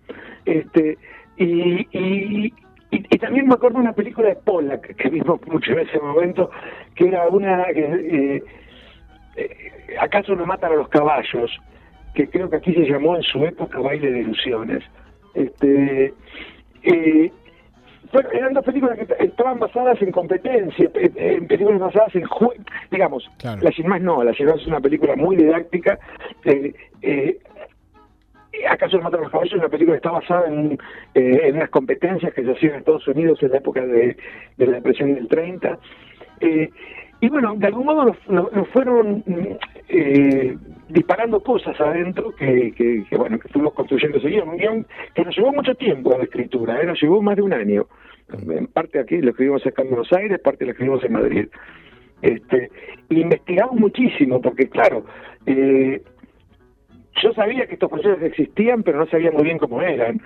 Este, 0.44 0.98
y, 1.38 2.54
y, 2.92 3.18
también 3.18 3.48
me 3.48 3.54
acuerdo 3.54 3.78
de 3.78 3.84
una 3.84 3.94
película 3.94 4.30
de 4.30 4.36
Pollack 4.36 4.96
que 4.96 5.10
vimos 5.10 5.40
mucho 5.48 5.72
en 5.72 5.80
ese 5.80 6.00
momento, 6.00 6.52
que 6.96 7.08
era 7.08 7.28
una... 7.28 7.64
Eh, 7.70 8.44
eh, 9.36 9.72
¿Acaso 10.00 10.36
no 10.36 10.46
matan 10.46 10.74
a 10.74 10.76
los 10.76 10.90
caballos? 10.90 11.52
Que 12.14 12.30
creo 12.30 12.50
que 12.50 12.58
aquí 12.58 12.74
se 12.74 12.90
llamó 12.90 13.16
en 13.16 13.24
su 13.24 13.46
época 13.46 13.80
Baile 13.80 14.12
de 14.12 14.20
Ilusiones. 14.22 14.84
Este, 15.34 16.14
eh, 16.84 17.32
bueno, 18.12 18.30
eran 18.34 18.54
dos 18.54 18.66
películas 18.66 18.98
que 18.98 19.24
estaban 19.24 19.60
basadas 19.60 20.02
en 20.02 20.12
competencia, 20.12 20.90
en 20.94 21.48
películas 21.48 21.80
basadas 21.80 22.14
en 22.16 22.26
digamos, 22.90 23.30
La 23.62 23.72
Sin 23.72 23.88
Más 23.88 24.02
no, 24.02 24.24
La 24.24 24.34
Sin 24.34 24.48
Más 24.48 24.60
es 24.60 24.68
una 24.68 24.82
película 24.82 25.16
muy 25.16 25.38
didáctica, 25.38 25.98
eh, 26.44 26.74
eh, 27.02 27.40
¿Acaso 28.70 28.98
el 28.98 29.04
Mata 29.04 29.18
los 29.18 29.32
Caballos 29.32 29.54
es 29.54 29.60
una 29.60 29.70
película 29.70 29.94
que 29.94 29.98
está 29.98 30.12
basada 30.12 30.48
en, 30.48 30.74
eh, 31.16 31.42
en 31.44 31.56
unas 31.56 31.70
competencias 31.70 32.34
que 32.34 32.44
se 32.44 32.52
hacían 32.52 32.74
en 32.74 32.80
Estados 32.80 33.08
Unidos 33.08 33.42
en 33.42 33.52
la 33.52 33.58
época 33.58 33.86
de, 33.86 34.18
la 34.58 34.72
depresión 34.74 35.16
del 35.16 35.28
30? 35.28 35.80
Eh, 36.42 36.70
y 37.22 37.30
bueno, 37.30 37.54
de 37.56 37.68
algún 37.68 37.86
modo 37.86 38.16
nos, 38.28 38.68
fueron 38.70 39.24
eh, 39.88 40.58
disparando 40.90 41.40
cosas 41.42 41.80
adentro 41.80 42.32
que, 42.36 42.74
que, 42.76 43.16
bueno, 43.16 43.40
que 43.40 43.48
fuimos 43.50 43.74
construyendo 43.74 44.18
ese 44.18 44.30
guion. 44.30 44.50
Un 44.50 44.58
guion 44.58 44.88
que 45.14 45.24
nos 45.24 45.38
llevó 45.38 45.54
mucho 45.54 45.76
tiempo 45.76 46.14
a 46.14 46.18
la 46.18 46.24
escritura, 46.24 46.84
nos 46.84 47.00
llevó 47.00 47.22
más 47.22 47.36
de 47.36 47.44
un 47.44 47.54
año. 47.54 47.86
En 48.34 48.68
parte 48.68 49.00
aquí 49.00 49.22
lo 49.22 49.32
escribimos 49.32 49.66
acá 49.66 49.84
en 49.84 49.90
Buenos 49.90 50.12
Aires, 50.14 50.40
parte 50.40 50.66
lo 50.66 50.72
escribimos 50.72 51.04
en 51.04 51.14
Madrid. 51.14 51.48
Este, 52.22 52.70
investigamos 53.10 53.80
muchísimo, 53.80 54.42
porque 54.42 54.70
claro, 54.70 55.06
eh, 55.46 56.02
yo 57.22 57.34
sabía 57.34 57.66
que 57.68 57.74
estos 57.74 57.90
procesos 57.90 58.22
existían, 58.24 58.84
pero 58.84 59.00
no 59.00 59.08
sabía 59.08 59.32
muy 59.32 59.44
bien 59.44 59.58
cómo 59.58 59.82
eran. 59.82 60.22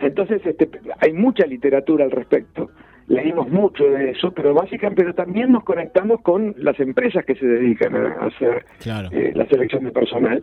Entonces, 0.00 0.44
este, 0.44 0.68
hay 0.98 1.12
mucha 1.12 1.46
literatura 1.46 2.04
al 2.04 2.10
respecto. 2.10 2.70
Leímos 3.08 3.48
mucho 3.48 3.84
de 3.84 4.10
eso, 4.10 4.32
pero 4.32 4.52
básicamente, 4.52 5.02
pero 5.02 5.14
también 5.14 5.52
nos 5.52 5.64
conectamos 5.64 6.20
con 6.22 6.54
las 6.58 6.78
empresas 6.80 7.24
que 7.24 7.36
se 7.36 7.46
dedican 7.46 7.94
a 7.94 8.26
hacer 8.26 8.64
eh, 9.12 9.32
la 9.34 9.46
selección 9.46 9.84
de 9.84 9.92
personal. 9.92 10.42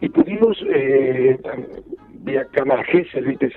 Y 0.00 0.10
pudimos, 0.10 0.62
eh, 0.68 1.38
vía 2.12 2.46
cámara 2.52 2.84
GESEL, 2.84 3.24
¿viste? 3.24 3.50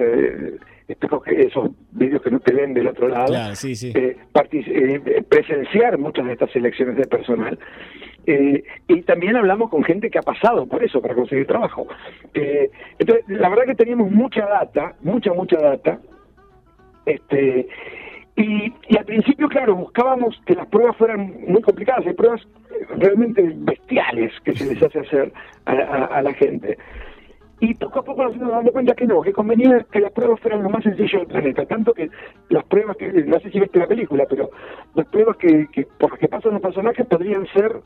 Espejos 0.88 1.24
que 1.24 1.42
esos 1.42 1.72
vídeos 1.92 2.22
que 2.22 2.32
no 2.32 2.40
te 2.40 2.54
ven 2.54 2.74
del 2.74 2.88
otro 2.88 3.08
lado, 3.08 3.34
eh, 3.36 4.18
eh, 4.34 5.24
presenciar 5.28 5.98
muchas 5.98 6.26
de 6.26 6.34
estas 6.34 6.52
selecciones 6.52 6.96
de 6.96 7.06
personal. 7.06 7.60
Eh, 8.26 8.64
y 8.88 9.02
también 9.04 9.38
hablamos 9.38 9.70
con 9.70 9.84
gente 9.84 10.10
que 10.10 10.20
ha 10.20 10.22
pasado 10.22 10.66
por 10.66 10.84
eso 10.84 11.02
para 11.02 11.16
conseguir 11.16 11.48
trabajo. 11.48 11.88
entonces, 12.34 13.26
la 13.28 13.50
verdad 13.50 13.66
que 13.66 13.76
teníamos 13.76 14.12
mucha 14.12 14.46
data, 14.46 14.96
mucha, 15.02 15.34
mucha 15.34 15.58
data. 15.58 16.00
Este, 17.06 17.68
y, 18.36 18.74
al 18.98 19.06
principio, 19.06 19.48
claro, 19.48 19.76
buscábamos 19.76 20.42
que 20.46 20.56
las 20.56 20.68
pruebas 20.68 20.98
fueran 20.98 21.36
muy 21.48 21.62
complicadas, 21.62 22.06
hay 22.06 22.14
pruebas 22.14 22.42
realmente 22.98 23.42
bestiales 23.56 24.34
que 24.44 24.54
se 24.54 24.66
les 24.74 24.84
hace 24.84 25.00
hacer 25.00 25.32
a 25.66 26.22
la 26.22 26.34
gente. 26.34 26.78
Y 27.60 27.74
poco 27.74 28.00
a 28.00 28.04
poco 28.04 28.24
nos 28.24 28.34
fuimos 28.36 28.52
dando 28.52 28.72
cuenta 28.72 28.94
que 28.94 29.08
no, 29.08 29.22
que 29.22 29.34
convenía 29.34 29.84
que 29.92 30.00
las 30.00 30.12
pruebas 30.12 30.40
fueran 30.40 30.62
lo 30.62 30.70
más 30.70 30.84
sencillo 30.84 31.20
del 31.20 31.28
planeta. 31.28 31.66
Tanto 31.66 31.94
que 31.94 32.10
las 32.50 32.64
pruebas 32.66 32.98
que, 32.98 33.12
no 33.12 33.40
sé 33.40 33.50
si 33.50 33.60
viste 33.60 33.80
la 33.80 33.88
película, 33.88 34.26
pero 34.30 34.52
las 34.94 35.08
pruebas 35.08 35.38
que, 35.38 35.68
que 35.72 35.88
por 35.98 36.12
las 36.12 36.20
que 36.20 36.28
pasan 36.28 36.54
los 36.54 36.62
personajes 36.62 37.06
podrían 37.08 37.48
ser 37.48 37.82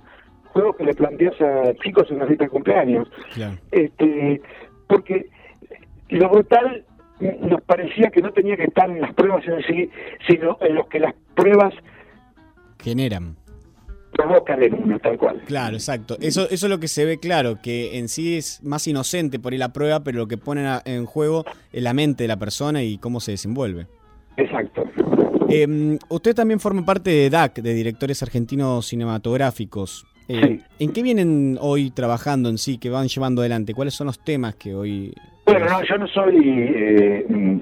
juegos 0.52 0.76
que 0.76 0.84
le 0.84 0.94
planteas 0.94 1.40
a 1.42 1.74
chicos 1.76 2.10
en 2.10 2.18
una 2.18 2.28
cita 2.28 2.44
de 2.44 2.50
cumpleaños. 2.50 3.10
Este, 3.72 4.42
porque 4.88 5.28
lo 6.10 6.30
brutal 6.30 6.86
nos 7.20 7.62
parecía 7.62 8.10
que 8.10 8.22
no 8.22 8.32
tenía 8.32 8.58
que 8.58 8.66
estar 8.66 8.90
en 8.90 9.02
las 9.02 9.14
pruebas 9.14 9.48
en 9.48 9.62
sí, 9.64 9.90
sino 10.28 10.58
en 10.62 10.76
los 10.76 10.88
que 10.88 11.00
las 11.00 11.14
pruebas 11.36 11.74
generan 12.80 13.36
provocan 14.12 14.62
en 14.62 14.74
uno, 14.74 15.00
tal 15.00 15.18
cual. 15.18 15.42
Claro, 15.46 15.76
exacto. 15.76 16.18
Eso, 16.22 16.44
eso 16.50 16.66
es 16.66 16.70
lo 16.70 16.80
que 16.80 16.88
se 16.88 17.06
ve 17.06 17.20
claro, 17.20 17.60
que 17.62 17.98
en 17.98 18.08
sí 18.08 18.38
es 18.38 18.64
más 18.64 18.88
inocente 18.88 19.40
por 19.40 19.54
ir 19.54 19.60
la 19.60 19.74
prueba, 19.74 20.02
pero 20.02 20.20
lo 20.20 20.28
que 20.28 20.38
pone 20.38 20.66
en 20.86 21.06
juego 21.06 21.46
es 21.72 21.84
la 21.84 21.94
mente 21.94 22.24
de 22.24 22.28
la 22.28 22.38
persona 22.38 22.84
y 22.84 22.98
cómo 22.98 23.20
se 23.20 23.32
desenvuelve. 23.32 23.88
Exacto. 24.38 24.84
Em, 25.50 25.98
usted 26.10 26.34
también 26.34 26.60
forma 26.60 26.86
parte 26.86 27.10
de 27.10 27.30
DAC, 27.30 27.62
de 27.62 27.74
Directores 27.74 28.24
Argentinos 28.24 28.88
Cinematográficos. 28.88 30.06
Eh, 30.28 30.62
¿En 30.80 30.94
qué 30.94 31.04
vienen 31.04 31.58
hoy 31.60 31.92
trabajando 31.92 32.48
en 32.48 32.58
sí, 32.58 32.78
que 32.78 32.90
van 32.90 33.08
llevando 33.08 33.42
adelante? 33.42 33.74
¿Cuáles 33.74 33.94
son 33.94 34.08
los 34.08 34.24
temas 34.24 34.56
que 34.56 34.74
hoy... 34.74 35.14
Bueno, 35.46 35.68
no, 35.68 35.84
yo 35.84 35.98
no 35.98 36.08
soy... 36.08 36.38
Eh, 36.38 37.26
mm, 37.28 37.58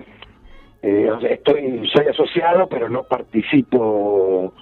eh, 0.81 1.09
estoy 1.31 1.89
soy 1.93 2.05
asociado, 2.05 2.67
pero 2.69 2.89
no 2.89 3.03
participo 3.03 4.53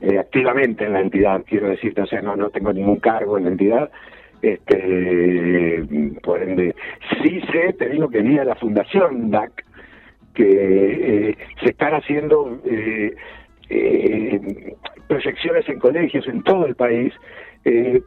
eh, 0.00 0.18
activamente 0.18 0.84
en 0.84 0.94
la 0.94 1.00
entidad, 1.00 1.42
quiero 1.46 1.68
decirte, 1.68 2.02
o 2.02 2.06
sea, 2.06 2.22
no, 2.22 2.34
no 2.36 2.50
tengo 2.50 2.72
ningún 2.72 3.00
cargo 3.00 3.38
en 3.38 3.44
la 3.44 3.50
entidad. 3.50 3.90
Este, 4.40 5.84
por 6.22 6.42
ende, 6.42 6.74
sí 7.22 7.42
sé, 7.52 7.74
te 7.74 7.90
digo 7.90 8.08
que 8.08 8.22
vía 8.22 8.42
la 8.44 8.54
Fundación 8.54 9.30
DAC, 9.30 9.64
que 10.32 11.28
eh, 11.28 11.36
se 11.62 11.70
están 11.70 11.94
haciendo 11.94 12.58
eh, 12.64 13.14
proyecciones 15.06 15.68
en 15.68 15.78
colegios 15.78 16.26
en 16.26 16.42
todo 16.42 16.66
el 16.66 16.74
país, 16.74 17.12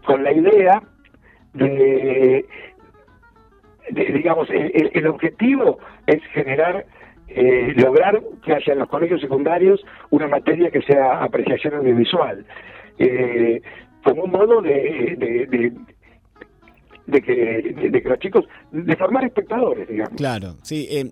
con 0.04 0.24
la 0.24 0.34
idea 0.34 0.82
de, 1.54 2.44
digamos, 3.92 4.50
el 4.50 5.06
objetivo 5.06 5.78
es 6.08 6.24
generar 6.34 6.84
eh, 7.36 7.74
lograr 7.76 8.22
que 8.44 8.54
haya 8.54 8.74
en 8.74 8.80
los 8.80 8.90
colegios 8.90 9.22
secundarios 9.22 9.84
una 10.10 10.28
materia 10.28 10.70
que 10.70 10.82
sea 10.82 11.24
apreciación 11.24 11.76
audiovisual, 11.76 12.46
eh, 13.00 13.62
como 14.04 14.24
un 14.24 14.32
modo 14.32 14.62
de, 14.62 15.16
de, 17.06 17.22
que, 17.22 18.02
los 18.06 18.20
chicos, 18.20 18.46
de 18.72 18.96
formar 18.96 19.26
espectadores, 19.26 19.88
digamos. 19.88 20.16
Claro, 20.16 20.56
sí. 20.62 20.88
Eh, 20.92 21.12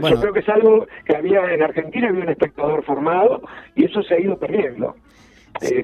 bueno. 0.00 0.16
Yo 0.16 0.20
creo 0.20 0.32
que 0.32 0.40
es 0.40 0.48
algo 0.48 0.86
que 1.04 1.16
había 1.16 1.52
en 1.52 1.62
Argentina, 1.62 2.08
había 2.08 2.22
un 2.22 2.30
espectador 2.30 2.84
formado 2.84 3.42
y 3.76 3.84
eso 3.84 4.02
se 4.02 4.14
ha 4.14 4.20
ido 4.20 4.38
perdiendo. 4.38 4.96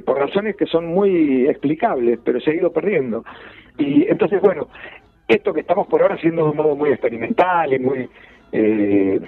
por 0.04 0.18
razones 0.18 0.56
que 0.56 0.66
son 0.66 0.86
muy 0.86 1.46
explicables, 1.46 2.18
pero 2.24 2.40
se 2.40 2.50
ha 2.50 2.54
ido 2.54 2.72
perdiendo. 2.72 3.24
Y 3.78 4.08
entonces, 4.08 4.40
bueno, 4.40 4.68
esto 5.28 5.52
que 5.52 5.60
estamos 5.60 5.86
por 5.86 6.02
ahora 6.02 6.14
haciendo 6.14 6.44
de 6.44 6.50
un 6.50 6.56
modo 6.56 6.76
muy 6.76 6.90
experimental 6.90 7.72
y 7.72 7.78
muy 7.78 8.08
eh, 8.52 9.20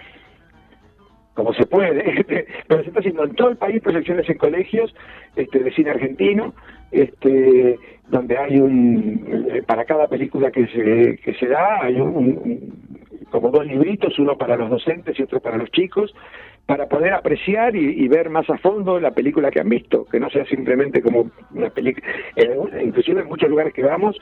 como 1.38 1.54
se 1.54 1.66
puede, 1.66 2.24
pero 2.66 2.82
se 2.82 2.88
está 2.88 2.98
haciendo 2.98 3.22
en 3.22 3.34
todo 3.36 3.50
el 3.50 3.56
país 3.56 3.80
proyecciones 3.80 4.28
en 4.28 4.38
colegios 4.38 4.92
este, 5.36 5.60
de 5.60 5.70
cine 5.70 5.90
argentino, 5.90 6.52
este, 6.90 7.78
donde 8.08 8.36
hay 8.36 8.58
un, 8.58 9.46
eh, 9.52 9.62
para 9.64 9.84
cada 9.84 10.08
película 10.08 10.50
que 10.50 10.66
se, 10.66 11.16
que 11.18 11.34
se 11.34 11.46
da, 11.46 11.84
hay 11.84 12.00
un, 12.00 12.74
como 13.30 13.52
dos 13.52 13.64
libritos, 13.64 14.18
uno 14.18 14.36
para 14.36 14.56
los 14.56 14.68
docentes 14.68 15.16
y 15.16 15.22
otro 15.22 15.38
para 15.38 15.58
los 15.58 15.70
chicos, 15.70 16.12
para 16.66 16.88
poder 16.88 17.12
apreciar 17.12 17.76
y, 17.76 18.08
ver 18.08 18.30
más 18.30 18.50
a 18.50 18.58
fondo 18.58 18.98
la 18.98 19.12
película 19.12 19.52
que 19.52 19.60
han 19.60 19.68
visto, 19.68 20.06
que 20.06 20.18
no 20.18 20.28
sea 20.30 20.44
simplemente 20.46 21.00
como 21.00 21.30
una 21.54 21.70
película, 21.70 22.04
inclusive 22.82 23.20
en 23.20 23.28
muchos 23.28 23.48
lugares 23.48 23.72
que 23.72 23.84
vamos, 23.84 24.16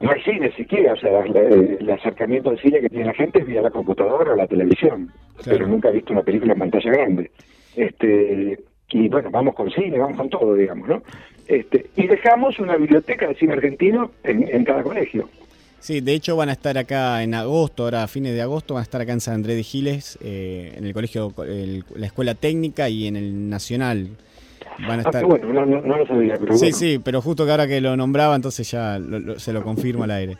no 0.00 0.10
hay 0.10 0.22
cine 0.22 0.50
siquiera, 0.52 0.94
o 0.94 0.96
sea, 0.96 1.20
el, 1.20 1.90
acercamiento 1.90 2.50
al 2.50 2.58
cine 2.58 2.80
que 2.80 2.88
tiene 2.88 3.04
la 3.04 3.14
gente 3.14 3.40
es 3.40 3.46
vía 3.46 3.60
la 3.60 3.70
computadora 3.70 4.32
o 4.32 4.36
la 4.36 4.46
televisión, 4.46 5.12
pero 5.44 5.66
nunca 5.66 5.90
he 5.90 5.92
visto 5.92 6.12
una 6.12 6.22
película 6.22 6.54
en 6.54 6.58
pantalla 6.58 6.90
grande. 6.90 7.30
Este, 7.76 8.58
y 8.92 9.08
bueno, 9.08 9.30
vamos 9.30 9.54
con 9.54 9.70
cine, 9.70 9.98
vamos 9.98 10.16
con 10.16 10.30
todo, 10.30 10.54
digamos, 10.54 10.88
¿no? 10.88 11.02
Este, 11.46 11.90
y 11.96 12.06
dejamos 12.06 12.58
una 12.58 12.76
biblioteca 12.76 13.28
de 13.28 13.34
cine 13.34 13.52
argentino 13.52 14.10
en, 14.24 14.64
cada 14.64 14.82
colegio. 14.82 15.28
Sí, 15.80 16.00
de 16.00 16.14
hecho 16.14 16.34
van 16.36 16.48
a 16.48 16.52
estar 16.52 16.78
acá 16.78 17.22
en 17.22 17.34
agosto, 17.34 17.84
ahora 17.84 18.02
a 18.02 18.08
fines 18.08 18.34
de 18.34 18.42
agosto, 18.42 18.74
van 18.74 18.82
a 18.82 18.84
estar 18.84 19.00
acá 19.02 19.12
en 19.12 19.20
San 19.20 19.34
Andrés 19.34 19.56
de 19.56 19.62
Giles, 19.62 20.18
eh, 20.22 20.74
en 20.76 20.86
el 20.86 20.94
colegio, 20.94 21.34
la 21.94 22.06
escuela 22.06 22.34
técnica 22.34 22.88
y 22.88 23.06
en 23.06 23.16
el 23.16 23.50
nacional. 23.50 24.16
Van 24.86 25.00
a 25.00 25.02
ah, 25.02 25.22
bueno, 25.24 25.66
no, 25.66 25.80
no, 25.80 25.98
lo 25.98 26.06
sabía, 26.06 26.36
pero 26.38 26.56
Sí, 26.56 26.72
sí, 26.72 27.00
pero 27.02 27.20
justo 27.20 27.44
que 27.44 27.50
ahora 27.50 27.66
que 27.66 27.80
lo 27.80 27.96
nombraba, 27.96 28.34
entonces 28.34 28.70
ya 28.70 28.98
se 29.36 29.52
lo 29.52 29.62
confirmo 29.62 30.04
al 30.04 30.10
aire. 30.10 30.38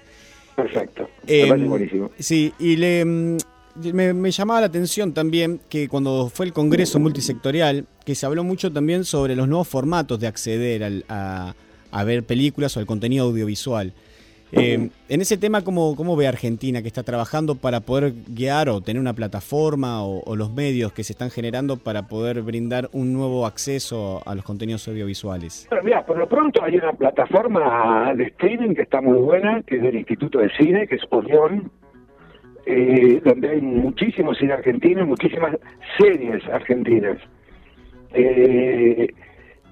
Perfecto, 0.56 1.08
eh, 1.26 1.52
buenísimo. 1.52 2.10
Sí, 2.18 2.52
y 2.58 2.76
le, 2.76 3.04
mm, 3.04 3.36
me, 3.92 4.30
llamaba 4.30 4.60
la 4.60 4.66
atención 4.66 5.12
también 5.12 5.60
que 5.68 5.88
cuando 5.88 6.28
fue 6.28 6.46
el 6.46 6.52
Congreso 6.52 6.98
Multisectorial, 6.98 7.86
que 8.04 8.14
se 8.14 8.26
habló 8.26 8.44
mucho 8.44 8.72
también 8.72 9.04
sobre 9.04 9.36
los 9.36 9.48
nuevos 9.48 9.68
formatos 9.68 10.18
de 10.20 10.26
acceder 10.26 11.04
a, 11.08 11.54
a 11.90 12.04
ver 12.04 12.24
películas 12.24 12.76
o 12.76 12.80
al 12.80 12.86
contenido 12.86 13.26
audiovisual. 13.26 13.92
Eh, 14.52 14.90
en 15.08 15.20
ese 15.20 15.36
tema, 15.36 15.62
¿cómo, 15.62 15.94
¿cómo 15.96 16.16
ve 16.16 16.26
Argentina 16.26 16.82
que 16.82 16.88
está 16.88 17.02
trabajando 17.02 17.54
para 17.54 17.80
poder 17.80 18.12
guiar 18.28 18.68
o 18.68 18.80
tener 18.80 19.00
una 19.00 19.12
plataforma 19.12 20.04
o, 20.04 20.34
los 20.34 20.52
medios 20.52 20.92
que 20.92 21.04
se 21.04 21.12
están 21.12 21.30
generando 21.30 21.76
para 21.76 22.08
poder 22.08 22.42
brindar 22.42 22.88
un 22.92 23.12
nuevo 23.12 23.46
acceso 23.46 24.22
a 24.26 24.34
los 24.34 24.44
contenidos 24.44 24.86
audiovisuales? 24.88 25.66
Bueno, 25.68 25.84
mira, 25.84 26.04
por 26.04 26.18
lo 26.18 26.28
pronto 26.28 26.62
hay 26.62 26.76
una 26.76 26.92
plataforma 26.92 28.12
de 28.14 28.24
streaming 28.24 28.74
que 28.74 28.82
está 28.82 29.00
muy 29.00 29.18
buena, 29.18 29.62
que 29.62 29.76
es 29.76 29.82
del 29.82 29.96
Instituto 29.96 30.38
de 30.38 30.50
Cine, 30.56 30.86
que 30.86 30.96
es 30.96 31.02
Orión, 31.10 31.70
eh, 32.66 33.20
donde 33.24 33.50
hay 33.50 33.60
muchísimo 33.60 34.34
cine 34.34 34.54
argentino 34.54 35.02
y 35.02 35.06
muchísimas 35.06 35.56
series 35.98 36.44
argentinas. 36.48 37.18
Eh, 38.12 39.08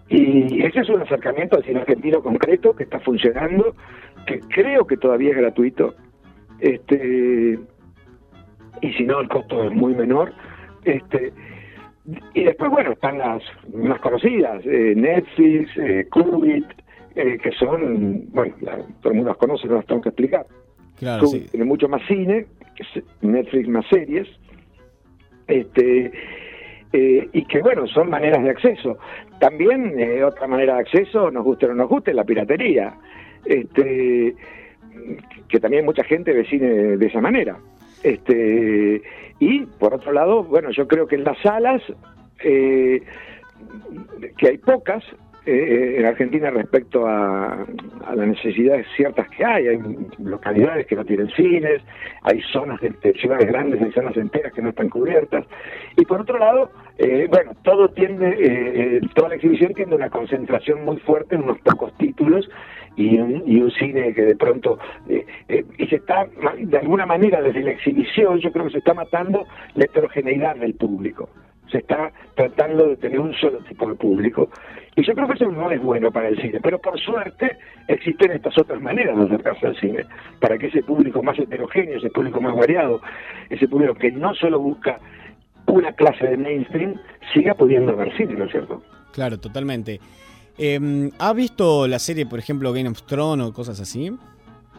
y 0.08 0.62
ese 0.64 0.80
es 0.80 0.88
un 0.88 1.02
acercamiento 1.02 1.56
al 1.56 1.64
cine 1.64 1.80
argentino 1.80 2.22
concreto 2.22 2.74
que 2.74 2.84
está 2.84 2.98
funcionando 3.00 3.74
que 4.28 4.40
creo 4.40 4.86
que 4.86 4.96
todavía 4.96 5.30
es 5.30 5.36
gratuito, 5.36 5.94
este 6.60 7.58
y 8.80 8.92
si 8.92 9.04
no 9.04 9.20
el 9.20 9.28
costo 9.28 9.64
es 9.64 9.72
muy 9.72 9.94
menor, 9.94 10.32
este 10.84 11.32
y 12.34 12.44
después 12.44 12.70
bueno 12.70 12.92
están 12.92 13.18
las 13.18 13.42
más 13.74 14.00
conocidas, 14.00 14.64
eh, 14.66 14.92
Netflix, 14.94 15.70
eh, 15.78 16.08
eh, 17.16 17.38
que 17.42 17.52
son, 17.52 18.26
bueno, 18.30 18.54
todo 19.00 19.12
el 19.12 19.14
mundo 19.14 19.30
las 19.30 19.38
conoce, 19.38 19.66
no 19.66 19.76
las 19.76 19.86
tengo 19.86 20.02
que 20.02 20.10
explicar. 20.10 20.46
Claro, 20.98 21.26
sí. 21.26 21.46
Tiene 21.50 21.64
mucho 21.64 21.88
más 21.88 22.02
cine, 22.06 22.46
Netflix 23.22 23.68
más 23.68 23.86
series, 23.88 24.28
este 25.46 26.12
eh, 26.92 27.28
y 27.32 27.44
que 27.44 27.60
bueno, 27.62 27.86
son 27.86 28.10
maneras 28.10 28.42
de 28.42 28.50
acceso. 28.50 28.98
También 29.40 29.94
otra 30.24 30.46
manera 30.46 30.74
de 30.74 30.80
acceso, 30.80 31.30
nos 31.30 31.44
guste 31.44 31.66
o 31.66 31.68
no 31.68 31.74
nos 31.76 31.88
guste, 31.88 32.12
la 32.12 32.24
piratería 32.24 32.94
este, 33.44 34.34
que 35.48 35.60
también 35.60 35.84
mucha 35.84 36.04
gente 36.04 36.32
ve 36.32 36.44
cine 36.44 36.96
de 36.96 37.06
esa 37.06 37.20
manera. 37.20 37.58
Este, 38.02 39.02
y 39.38 39.60
por 39.66 39.94
otro 39.94 40.12
lado, 40.12 40.44
bueno, 40.44 40.70
yo 40.70 40.86
creo 40.86 41.06
que 41.06 41.16
en 41.16 41.24
las 41.24 41.38
salas, 41.42 41.82
eh, 42.44 43.02
que 44.36 44.48
hay 44.48 44.58
pocas, 44.58 45.04
eh, 45.50 45.96
en 45.98 46.04
Argentina 46.04 46.50
respecto 46.50 47.06
a, 47.06 47.64
las 48.14 48.28
necesidades 48.28 48.86
ciertas 48.96 49.28
que 49.30 49.44
hay. 49.44 49.68
Hay 49.68 49.78
localidades 50.18 50.86
que 50.86 50.94
no 50.94 51.04
tienen 51.04 51.28
cines, 51.30 51.82
hay 52.22 52.40
zonas 52.52 52.78
de, 52.80 52.92
ciudades 53.14 53.46
grandes, 53.46 53.80
hay 53.80 53.90
zonas 53.92 54.16
enteras 54.16 54.52
que 54.52 54.60
no 54.60 54.70
están 54.70 54.90
cubiertas. 54.90 55.46
Y 55.96 56.04
por 56.04 56.20
otro 56.20 56.38
lado, 56.38 56.70
eh, 56.98 57.26
bueno, 57.30 57.52
todo 57.62 57.88
tiende, 57.88 58.36
eh, 58.38 59.00
toda 59.14 59.30
la 59.30 59.34
exhibición 59.36 59.72
tiene 59.72 59.94
una 59.94 60.10
concentración 60.10 60.84
muy 60.84 60.98
fuerte 60.98 61.36
en 61.36 61.44
unos 61.44 61.58
pocos 61.60 61.96
títulos 61.96 62.48
y 62.96 63.18
un, 63.18 63.42
y 63.46 63.62
un 63.62 63.70
cine 63.70 64.12
que 64.12 64.22
de 64.22 64.36
pronto 64.36 64.78
y 65.08 65.86
se 65.86 65.96
está 65.96 66.26
de 66.58 66.78
alguna 66.78 67.06
manera 67.06 67.40
desde 67.40 67.60
la 67.60 67.70
exhibición 67.70 68.40
yo 68.40 68.50
creo 68.50 68.64
que 68.64 68.72
se 68.72 68.78
está 68.78 68.92
matando 68.92 69.46
la 69.74 69.84
heterogeneidad 69.84 70.56
del 70.56 70.74
público 70.74 71.28
se 71.70 71.78
está 71.78 72.12
tratando 72.34 72.88
de 72.88 72.96
tener 72.96 73.20
un 73.20 73.34
solo 73.34 73.58
tipo 73.60 73.88
de 73.88 73.94
público. 73.94 74.50
Y 74.96 75.06
yo 75.06 75.14
creo 75.14 75.28
que 75.28 75.34
eso 75.34 75.46
no 75.50 75.70
es 75.70 75.80
bueno 75.80 76.10
para 76.10 76.28
el 76.28 76.40
cine, 76.40 76.60
pero 76.62 76.78
por 76.80 76.98
suerte 76.98 77.56
existen 77.86 78.32
estas 78.32 78.58
otras 78.58 78.80
maneras 78.80 79.16
de 79.16 79.24
acercarse 79.24 79.66
al 79.66 79.76
cine, 79.80 80.04
para 80.40 80.58
que 80.58 80.66
ese 80.66 80.82
público 80.82 81.22
más 81.22 81.38
heterogéneo, 81.38 81.98
ese 81.98 82.10
público 82.10 82.40
más 82.40 82.56
variado, 82.56 83.00
ese 83.48 83.68
público 83.68 83.94
que 83.94 84.10
no 84.10 84.34
solo 84.34 84.58
busca 84.58 84.98
una 85.66 85.92
clase 85.92 86.26
de 86.26 86.36
mainstream, 86.36 86.94
siga 87.32 87.54
pudiendo 87.54 87.94
ver 87.94 88.16
cine, 88.16 88.34
¿no 88.34 88.46
es 88.46 88.50
cierto? 88.50 88.82
Claro, 89.12 89.38
totalmente. 89.38 90.00
Eh, 90.56 91.10
¿Ha 91.18 91.32
visto 91.32 91.86
la 91.86 91.98
serie, 91.98 92.26
por 92.26 92.38
ejemplo, 92.38 92.72
Game 92.72 92.88
of 92.88 93.02
Thrones 93.02 93.46
o 93.46 93.52
cosas 93.52 93.80
así? 93.80 94.10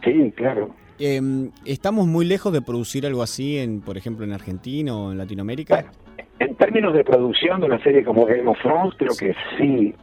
Sí, 0.03 0.33
claro. 0.35 0.75
Em, 0.99 1.51
¿Estamos 1.65 2.07
muy 2.07 2.25
lejos 2.25 2.51
de 2.51 2.61
producir 2.61 3.05
algo 3.05 3.23
así, 3.23 3.57
en, 3.57 3.79
por 3.79 3.97
ejemplo, 3.97 4.25
en 4.25 4.33
Argentina 4.33 4.95
o 4.95 5.11
en 5.13 5.17
Latinoamérica? 5.17 5.91
En 6.39 6.55
términos 6.55 6.93
de 6.93 7.03
producción 7.03 7.59
de 7.59 7.67
una 7.67 7.83
serie 7.83 8.03
como 8.03 8.25
Game 8.25 8.47
of 8.47 8.57
Thrones, 8.61 8.95
creo 8.97 9.13
que 9.19 9.35
sí. 9.57 9.93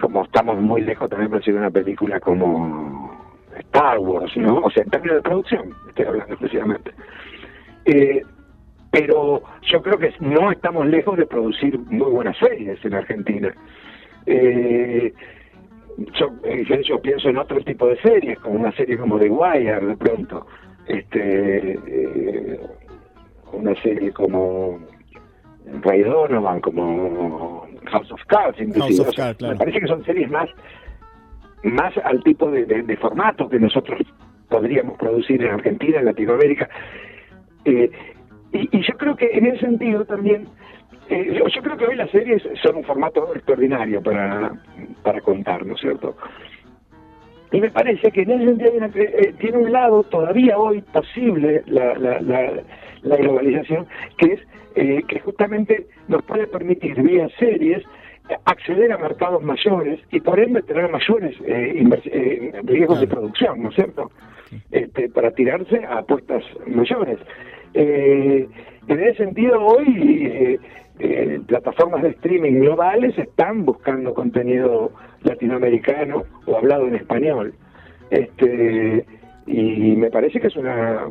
Como 0.00 0.24
estamos 0.24 0.60
muy 0.60 0.82
lejos 0.82 1.08
también 1.08 1.30
de 1.30 1.52
una 1.52 1.70
película 1.70 2.20
como 2.20 3.10
Star 3.58 3.98
Wars, 3.98 4.36
¿no? 4.36 4.58
O 4.58 4.70
sea, 4.70 4.84
en 4.84 4.90
términos 4.90 5.16
de 5.16 5.22
producción, 5.22 5.70
estoy 5.88 6.04
hablando 6.04 6.36
precisamente. 6.36 6.92
Eh, 7.86 8.22
pero 8.90 9.42
yo 9.62 9.82
creo 9.82 9.98
que 9.98 10.12
no 10.20 10.52
estamos 10.52 10.86
lejos 10.86 11.16
de 11.16 11.26
producir 11.26 11.78
muy 11.78 12.10
buenas 12.10 12.36
series 12.38 12.82
en 12.84 12.94
Argentina. 12.94 13.52
Eh, 14.26 15.12
yo, 16.18 16.30
eh, 16.44 16.64
yo 16.84 17.00
pienso 17.00 17.28
en 17.28 17.38
otro 17.38 17.60
tipo 17.62 17.88
de 17.88 18.00
series, 18.02 18.38
como 18.38 18.60
una 18.60 18.72
serie 18.72 18.98
como 18.98 19.18
The 19.18 19.30
Wire, 19.30 19.80
de 19.80 19.96
pronto. 19.96 20.46
Este, 20.86 21.78
una 23.52 23.74
serie 23.82 24.12
como 24.12 24.78
Ray 25.82 26.02
Donovan, 26.02 26.60
como 26.60 27.66
House 27.86 28.10
of 28.12 28.20
Cards, 28.26 28.58
Me 29.40 29.56
parece 29.56 29.80
que 29.80 29.86
son 29.86 30.04
series 30.04 30.30
más, 30.30 30.48
más 31.62 31.96
al 32.04 32.22
tipo 32.22 32.50
de, 32.50 32.96
formato 33.00 33.48
que 33.48 33.58
nosotros 33.58 34.00
podríamos 34.48 34.96
producir 34.98 35.42
en 35.42 35.52
Argentina, 35.52 35.98
en 35.98 36.06
Latinoamérica. 36.06 36.68
Eh, 37.64 37.90
y, 38.52 38.80
yo 38.80 38.96
creo 38.96 39.16
que 39.16 39.26
en 39.32 39.46
ese 39.46 39.66
sentido 39.66 40.04
también, 40.04 40.46
eh, 41.08 41.40
yo, 41.54 41.62
creo 41.62 41.76
que 41.76 41.86
hoy 41.86 41.96
las 41.96 42.10
series 42.10 42.42
son 42.62 42.76
un 42.76 42.84
formato 42.84 43.34
extraordinario 43.34 44.02
para, 44.02 44.52
para 45.02 45.20
contar, 45.20 45.66
¿no 45.66 45.74
es 45.74 45.80
cierto? 45.80 46.16
Y 47.52 47.60
me 47.60 47.70
parece 47.70 48.10
que 48.10 48.22
en 48.22 48.30
ese 48.30 48.44
sentido 48.44 48.72
eh, 48.94 49.34
tiene 49.38 49.58
un 49.58 49.72
lado 49.72 50.02
todavía 50.04 50.58
hoy 50.58 50.80
posible 50.82 51.62
la, 51.66 51.94
la, 51.94 52.20
la, 52.20 52.52
la 53.02 53.16
globalización, 53.16 53.86
que 54.18 54.34
es 54.34 54.40
eh, 54.78 55.02
que 55.08 55.20
justamente 55.20 55.86
nos 56.06 56.22
puede 56.24 56.46
permitir 56.46 57.00
vía 57.00 57.30
series 57.38 57.82
acceder 58.44 58.92
a 58.92 58.98
mercados 58.98 59.42
mayores 59.42 60.00
y 60.10 60.20
por 60.20 60.38
ende 60.38 60.60
tener 60.64 60.90
mayores 60.90 61.34
eh, 61.46 61.82
eh 62.04 62.52
riesgos 62.62 63.00
de 63.00 63.06
producción, 63.06 63.62
¿no 63.62 63.70
es 63.70 63.74
cierto? 63.74 64.10
Este, 64.70 65.08
para 65.08 65.30
tirarse 65.30 65.82
a 65.82 66.00
apuestas 66.00 66.44
mayores. 66.66 67.18
Eh, 67.72 68.46
en 68.86 69.00
ese 69.00 69.24
sentido, 69.24 69.64
hoy 69.64 70.60
plataformas 71.46 72.02
de 72.02 72.10
streaming 72.10 72.60
globales 72.60 73.16
están 73.18 73.64
buscando 73.64 74.12
contenido 74.12 74.92
latinoamericano 75.22 76.24
o 76.44 76.56
hablado 76.58 76.86
en 76.86 76.96
español. 76.96 77.54
Este, 78.10 79.06
y 79.46 79.96
me 79.96 80.10
parece 80.10 80.38
que 80.38 80.48
es 80.48 80.56
una 80.56 81.08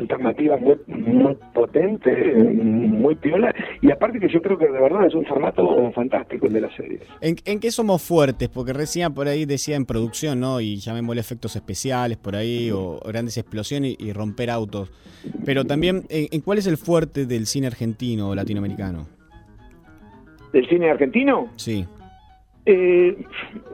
alternativa 0.00 0.56
muy, 0.56 0.76
muy 0.86 1.36
potente, 1.54 2.10
muy 2.34 3.14
piola, 3.16 3.54
y 3.80 3.90
aparte 3.90 4.20
que 4.20 4.28
yo 4.28 4.40
creo 4.40 4.58
que 4.58 4.66
de 4.66 4.80
verdad 4.80 5.06
es 5.06 5.14
un 5.14 5.24
formato 5.24 5.90
fantástico 5.92 6.46
el 6.46 6.52
de 6.52 6.60
las 6.60 6.74
series. 6.74 7.02
¿En, 7.20 7.36
¿En, 7.44 7.60
qué 7.60 7.70
somos 7.70 8.02
fuertes? 8.02 8.48
Porque 8.48 8.72
recién 8.72 9.14
por 9.14 9.28
ahí 9.28 9.44
decía 9.44 9.76
en 9.76 9.86
producción, 9.86 10.40
¿no? 10.40 10.60
Y 10.60 10.76
llamémosle 10.76 11.20
efectos 11.20 11.56
especiales 11.56 12.16
por 12.16 12.36
ahí, 12.36 12.70
o 12.70 13.00
grandes 13.06 13.36
explosiones 13.38 13.96
y, 13.98 14.12
romper 14.12 14.50
autos. 14.50 14.90
Pero 15.44 15.64
también, 15.64 16.02
¿en, 16.08 16.40
cuál 16.40 16.58
es 16.58 16.66
el 16.66 16.76
fuerte 16.76 17.26
del 17.26 17.46
cine 17.46 17.66
argentino 17.66 18.30
o 18.30 18.34
latinoamericano? 18.34 19.06
¿Del 20.52 20.66
cine 20.68 20.90
argentino? 20.90 21.48
Sí. 21.56 21.84
Eh, 22.64 23.16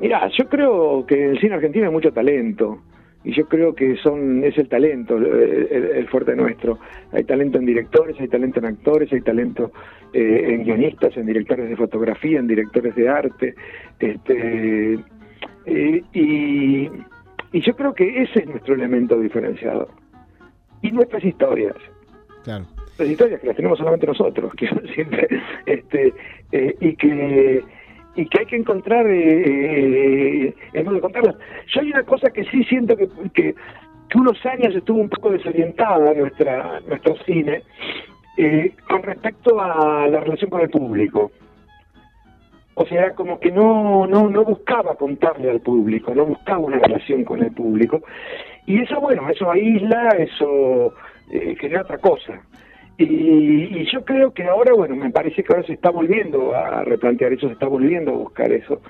mira, 0.00 0.28
yo 0.36 0.48
creo 0.48 1.04
que 1.06 1.14
en 1.14 1.30
el 1.30 1.40
cine 1.40 1.54
argentino 1.54 1.86
hay 1.86 1.92
mucho 1.92 2.12
talento 2.12 2.80
y 3.24 3.32
yo 3.32 3.46
creo 3.48 3.74
que 3.74 3.96
son 3.96 4.44
es 4.44 4.56
el 4.58 4.68
talento 4.68 5.16
el, 5.16 6.06
fuerte 6.08 6.36
nuestro. 6.36 6.78
Hay 7.12 7.24
talento 7.24 7.58
en 7.58 7.66
directores 7.66 8.20
hay 8.20 8.28
talento 8.28 8.60
en 8.60 8.66
actores 8.66 9.12
hay 9.12 9.22
talento 9.22 9.72
eh, 10.12 10.46
en 10.50 10.64
guionistas 10.64 11.16
en 11.16 11.26
directores 11.26 11.68
de 11.68 11.76
fotografía 11.76 12.38
en 12.38 12.46
directores 12.46 12.94
de 12.94 13.08
arte 13.08 13.54
este 13.98 14.98
eh, 15.66 16.02
y, 16.12 16.90
y 17.52 17.60
yo 17.60 17.74
creo 17.76 17.94
que 17.94 18.22
ese 18.22 18.40
es 18.40 18.46
nuestro 18.46 18.74
elemento 18.74 19.18
diferenciador. 19.18 19.88
Y 20.82 20.90
nuestras 20.90 21.24
historias. 21.24 21.76
Claro. 22.42 22.66
Las 22.98 23.08
historias 23.08 23.40
que 23.40 23.46
las 23.46 23.56
tenemos 23.56 23.78
solamente 23.78 24.06
nosotros 24.06 24.52
que 24.56 24.68
siempre 24.94 25.28
este 25.64 26.12
eh, 26.52 26.76
y 26.80 26.94
que 26.96 27.64
y 28.16 28.26
que 28.26 28.40
hay 28.40 28.46
que 28.46 28.56
encontrar 28.56 29.06
eh, 29.06 30.46
eh, 30.46 30.54
el 30.72 30.84
modo 30.84 30.96
de 30.96 31.00
contarlas. 31.00 31.36
Yo 31.68 31.80
hay 31.80 31.90
una 31.90 32.04
cosa 32.04 32.30
que 32.30 32.44
sí 32.44 32.64
siento 32.64 32.96
que, 32.96 33.08
que, 33.34 33.54
unos 34.14 34.38
años 34.46 34.72
estuvo 34.76 35.00
un 35.00 35.08
poco 35.08 35.30
desorientada 35.30 36.14
nuestra 36.14 36.78
nuestro 36.86 37.16
cine 37.24 37.64
eh, 38.36 38.72
con 38.88 39.02
respecto 39.02 39.60
a 39.60 40.06
la 40.06 40.20
relación 40.20 40.50
con 40.50 40.60
el 40.60 40.70
público. 40.70 41.32
O 42.74 42.86
sea, 42.86 43.12
como 43.14 43.38
que 43.38 43.50
no, 43.50 44.06
no, 44.06 44.28
no 44.28 44.44
buscaba 44.44 44.94
contarle 44.96 45.50
al 45.50 45.60
público, 45.60 46.14
no 46.14 46.26
buscaba 46.26 46.58
una 46.58 46.78
relación 46.78 47.24
con 47.24 47.42
el 47.42 47.52
público. 47.52 48.02
Y 48.66 48.82
eso, 48.82 49.00
bueno, 49.00 49.28
eso 49.30 49.50
aísla, 49.50 50.08
eso 50.18 50.92
eh, 51.30 51.54
genera 51.60 51.82
otra 51.82 51.98
cosa. 51.98 52.40
Y, 52.96 53.84
yo 53.90 54.04
creo 54.04 54.32
que 54.32 54.44
ahora, 54.44 54.72
bueno, 54.74 54.94
me 54.94 55.10
parece 55.10 55.42
que 55.42 55.52
ahora 55.52 55.66
se 55.66 55.72
está 55.72 55.90
volviendo 55.90 56.54
a 56.54 56.84
replantear 56.84 57.32
eso, 57.32 57.48
se 57.48 57.54
está 57.54 57.66
volviendo 57.66 58.12
a 58.12 58.16
buscar 58.16 58.52
eso. 58.52 58.80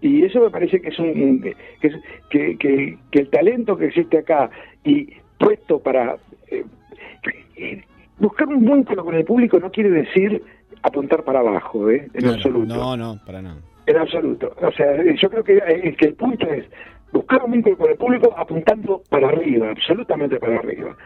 Y 0.00 0.24
eso 0.24 0.40
me 0.40 0.50
parece 0.50 0.80
que 0.80 0.88
es 0.88 0.98
un 0.98 1.40
que, 1.40 2.58
que, 2.58 2.98
que, 3.10 3.18
el 3.18 3.30
talento 3.30 3.76
que 3.76 3.86
existe 3.86 4.18
acá 4.18 4.50
y 4.84 5.08
puesto 5.38 5.78
para 5.78 6.16
eh, 6.48 7.82
buscar 8.18 8.48
un 8.48 8.64
vínculo 8.64 9.04
con 9.04 9.14
el 9.14 9.24
público 9.24 9.58
no 9.58 9.70
quiere 9.70 9.90
decir 9.90 10.42
apuntar 10.82 11.24
para 11.24 11.40
abajo, 11.40 11.90
¿eh? 11.90 12.08
En 12.12 12.28
absoluto. 12.28 12.74
No, 12.74 12.96
no, 12.96 13.18
para 13.24 13.40
nada. 13.40 13.60
En 13.86 13.96
absoluto. 13.96 14.52
O 14.60 14.72
sea, 14.72 15.02
yo 15.14 15.30
creo 15.30 15.44
que, 15.44 15.56
eh, 15.56 15.94
que 15.96 16.06
el 16.06 16.14
punto 16.14 16.46
es 16.46 16.66
buscar 17.12 17.42
un 17.44 17.52
vínculo 17.52 17.78
con 17.78 17.90
el 17.90 17.96
público 17.96 18.34
apuntando 18.36 19.02
para 19.08 19.28
arriba, 19.28 19.70
absolutamente 19.70 20.38
para 20.38 20.58
arriba. 20.58 20.96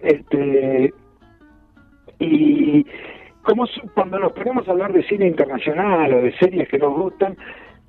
Este, 0.00 0.92
y 2.22 2.86
como 3.42 3.66
cuando 3.94 4.18
nos 4.18 4.32
ponemos 4.32 4.66
a 4.68 4.70
hablar 4.70 4.92
de 4.92 5.02
cine 5.04 5.26
internacional 5.26 6.14
o 6.14 6.22
de 6.22 6.32
series 6.38 6.68
que 6.68 6.78
nos 6.78 6.94
gustan, 6.94 7.36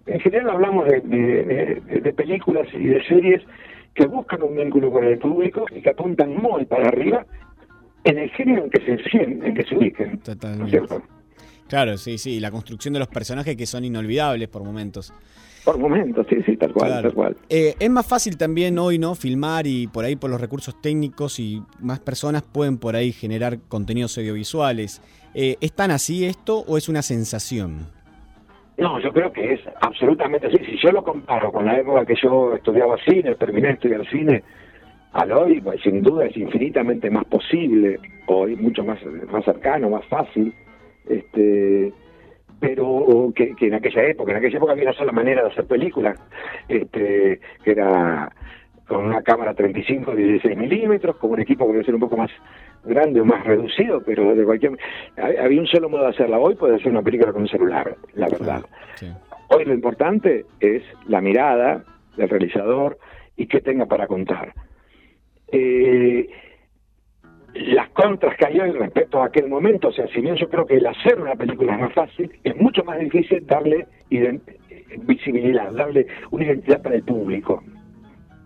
en 0.05 0.19
general 0.19 0.49
hablamos 0.49 0.87
de, 0.87 2.13
películas 2.15 2.67
y 2.73 2.85
de 2.85 3.03
series 3.05 3.41
que 3.93 4.07
buscan 4.07 4.41
un 4.41 4.55
vínculo 4.55 4.91
con 4.91 5.03
el 5.03 5.17
público 5.19 5.65
y 5.71 5.81
que 5.81 5.91
apuntan 5.91 6.35
muy 6.35 6.65
para 6.65 6.87
arriba 6.87 7.25
en 8.03 8.17
el 8.17 8.29
género 8.31 8.65
en 8.65 8.69
que 8.69 8.81
se 8.81 9.19
en 9.21 9.53
que 9.53 9.63
se 9.63 9.75
ubiquen. 9.75 10.19
Totalmente. 10.19 10.79
Claro, 11.67 11.97
sí, 11.97 12.17
sí, 12.17 12.39
la 12.39 12.51
construcción 12.51 12.93
de 12.93 12.99
los 12.99 13.07
personajes 13.07 13.55
que 13.55 13.65
son 13.65 13.85
inolvidables 13.85 14.49
por 14.49 14.63
momentos. 14.63 15.13
Por 15.63 15.77
momentos, 15.77 16.25
sí, 16.29 16.37
sí, 16.45 16.57
tal 16.57 16.73
cual, 16.73 17.01
tal 17.01 17.13
cual. 17.13 17.37
Eh, 17.49 17.75
es 17.79 17.89
más 17.89 18.05
fácil 18.05 18.37
también 18.37 18.77
hoy, 18.77 18.99
¿no? 18.99 19.15
Filmar 19.15 19.65
y 19.65 19.87
por 19.87 20.03
ahí 20.03 20.17
por 20.17 20.29
los 20.29 20.41
recursos 20.41 20.81
técnicos 20.81 21.39
y 21.39 21.61
más 21.79 21.99
personas 21.99 22.41
pueden 22.41 22.77
por 22.77 22.95
ahí 22.97 23.13
generar 23.13 23.59
contenidos 23.69 24.17
audiovisuales. 24.17 25.01
Eh, 25.33 25.55
¿Es 25.61 25.71
tan 25.73 25.91
así 25.91 26.25
esto 26.25 26.59
o 26.67 26.77
es 26.77 26.89
una 26.89 27.01
sensación? 27.01 27.87
No, 28.77 28.99
yo 28.99 29.13
creo 29.13 29.31
que 29.31 29.53
es 29.53 29.61
absolutamente 29.81 30.47
así. 30.47 30.57
Si 30.65 30.77
yo 30.83 30.91
lo 30.91 31.03
comparo 31.03 31.51
con 31.51 31.65
la 31.65 31.79
época 31.79 32.05
que 32.05 32.15
yo 32.21 32.53
estudiaba 32.55 32.97
cine, 33.05 33.35
terminé 33.35 33.67
de 33.67 33.73
estudiar 33.75 34.09
cine, 34.09 34.43
al 35.13 35.31
hoy, 35.31 35.61
pues, 35.61 35.79
sin 35.81 36.01
duda 36.01 36.25
es 36.25 36.35
infinitamente 36.35 37.09
más 37.09 37.23
posible, 37.25 37.99
hoy 38.25 38.55
mucho 38.55 38.83
más, 38.83 38.99
más 39.31 39.45
cercano, 39.45 39.89
más 39.89 40.05
fácil. 40.07 40.53
Este, 41.07 41.93
pero 42.63 43.33
que, 43.35 43.53
en 43.59 43.73
aquella 43.73 44.03
época, 44.05 44.31
en 44.31 44.37
aquella 44.37 44.55
época 44.57 44.71
había 44.71 44.85
una 44.85 44.93
sola 44.93 45.11
manera 45.11 45.41
de 45.43 45.49
hacer 45.49 45.65
películas, 45.65 46.17
este, 46.69 47.41
que 47.61 47.71
era 47.71 48.31
con 48.87 49.05
una 49.05 49.21
cámara 49.21 49.53
35 49.53 50.15
16 50.15 50.57
milímetros, 50.57 51.17
con 51.17 51.31
un 51.31 51.41
equipo 51.41 51.65
que 51.65 51.73
debe 51.73 51.83
ser 51.83 51.95
un 51.95 51.99
poco 51.99 52.15
más 52.15 52.31
grande 52.85 53.19
o 53.19 53.25
más 53.25 53.43
reducido, 53.45 54.01
pero 54.05 54.33
de 54.33 54.45
cualquier 54.45 54.77
había 55.17 55.59
un 55.59 55.67
solo 55.67 55.89
modo 55.89 56.03
de 56.03 56.09
hacerla. 56.11 56.39
Hoy 56.39 56.55
puede 56.55 56.79
ser 56.79 56.93
una 56.93 57.01
película 57.01 57.33
con 57.33 57.41
un 57.41 57.49
celular, 57.49 57.97
la 58.13 58.29
verdad. 58.29 58.63
Hoy 59.49 59.65
lo 59.65 59.73
importante 59.73 60.45
es 60.61 60.83
la 61.07 61.19
mirada 61.19 61.83
del 62.15 62.29
realizador 62.29 62.97
y 63.35 63.47
qué 63.47 63.59
tenga 63.59 63.87
para 63.87 64.07
contar. 64.07 64.53
Eh, 65.51 66.29
las 67.53 67.89
contras 67.89 68.35
que 68.37 68.45
hay 68.45 68.59
hoy 68.59 68.71
respecto 68.71 69.21
a 69.21 69.27
aquel 69.27 69.47
momento, 69.47 69.89
o 69.89 69.91
sea, 69.91 70.07
si 70.07 70.21
bien 70.21 70.35
yo 70.35 70.49
creo 70.49 70.65
que 70.65 70.77
el 70.77 70.85
hacer 70.87 71.19
una 71.19 71.35
película 71.35 71.73
es 71.73 71.81
más 71.81 71.93
fácil, 71.93 72.31
es 72.43 72.55
mucho 72.57 72.83
más 72.83 72.99
difícil 72.99 73.45
darle 73.45 73.87
visibilidad, 75.01 75.71
darle 75.71 76.07
una 76.31 76.45
identidad 76.45 76.81
para 76.81 76.95
el 76.95 77.03
público, 77.03 77.63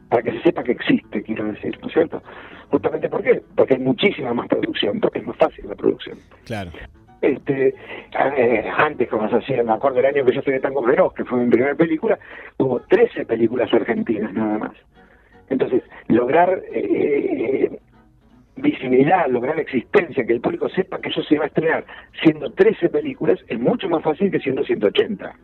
para 0.10 0.24
que 0.24 0.32
se 0.34 0.44
sepa 0.44 0.64
que 0.64 0.74
existe, 0.74 1.24
quiero 1.24 1.46
decir, 1.46 1.78
¿no 1.82 1.88
es 1.88 1.94
cierto? 1.94 2.22
Justamente 2.70 3.10
¿por 3.10 3.24
qué? 3.24 3.42
Porque 3.56 3.76
hay 3.76 3.80
muchísima 3.80 4.34
más 4.34 4.48
producción, 4.48 5.00
porque 5.00 5.20
es 5.20 5.28
más 5.28 5.38
fácil 5.38 5.68
la 5.68 5.76
producción. 5.76 6.18
Claro. 6.46 6.72
Este, 7.22 7.74
eh, 8.38 8.70
antes, 8.78 9.10
como 9.10 9.28
se 9.30 9.38
hacía, 9.38 9.64
me 9.64 9.74
acuerdo 9.74 9.98
del 9.98 10.06
año 10.08 10.26
que 10.26 10.34
yo 10.34 10.40
estudié 10.40 10.60
Tango 10.60 10.84
Feroz, 10.84 11.14
que 11.14 11.26
fue 11.26 11.40
mi 11.40 11.50
primera 11.50 11.76
película, 11.76 12.20
hubo 12.58 12.80
13 12.82 13.26
películas 13.26 13.74
argentinas 13.74 14.34
nada 14.34 14.58
más. 14.60 14.74
Entonces, 15.50 15.82
lograr 16.10 16.62
eh, 16.72 17.80
visibilidad, 18.90 19.28
lograr 19.28 19.60
existencia, 19.60 20.26
que 20.26 20.34
el 20.34 20.42
público 20.42 20.70
sepa 20.70 21.00
que 21.00 21.10
eso 21.10 21.22
se 21.24 21.38
va 21.38 21.46
a 21.46 21.48
estrenar 21.48 21.86
siendo 22.24 22.52
13 22.52 22.90
películas, 22.90 23.40
es 23.48 23.60
mucho 23.60 23.90
más 23.90 24.04
fácil 24.04 24.32
que 24.32 24.40
siendo 24.40 24.64
180. 24.64 25.36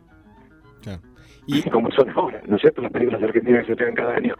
Y 1.46 1.62
como 1.68 1.90
son 1.90 2.08
ahora, 2.10 2.40
¿no 2.46 2.56
es 2.56 2.62
cierto? 2.62 2.80
Las 2.80 2.92
películas 2.92 3.22
argentinas 3.22 3.60
que 3.60 3.66
se 3.66 3.72
estrenan 3.72 3.94
cada 3.94 4.16
año. 4.16 4.34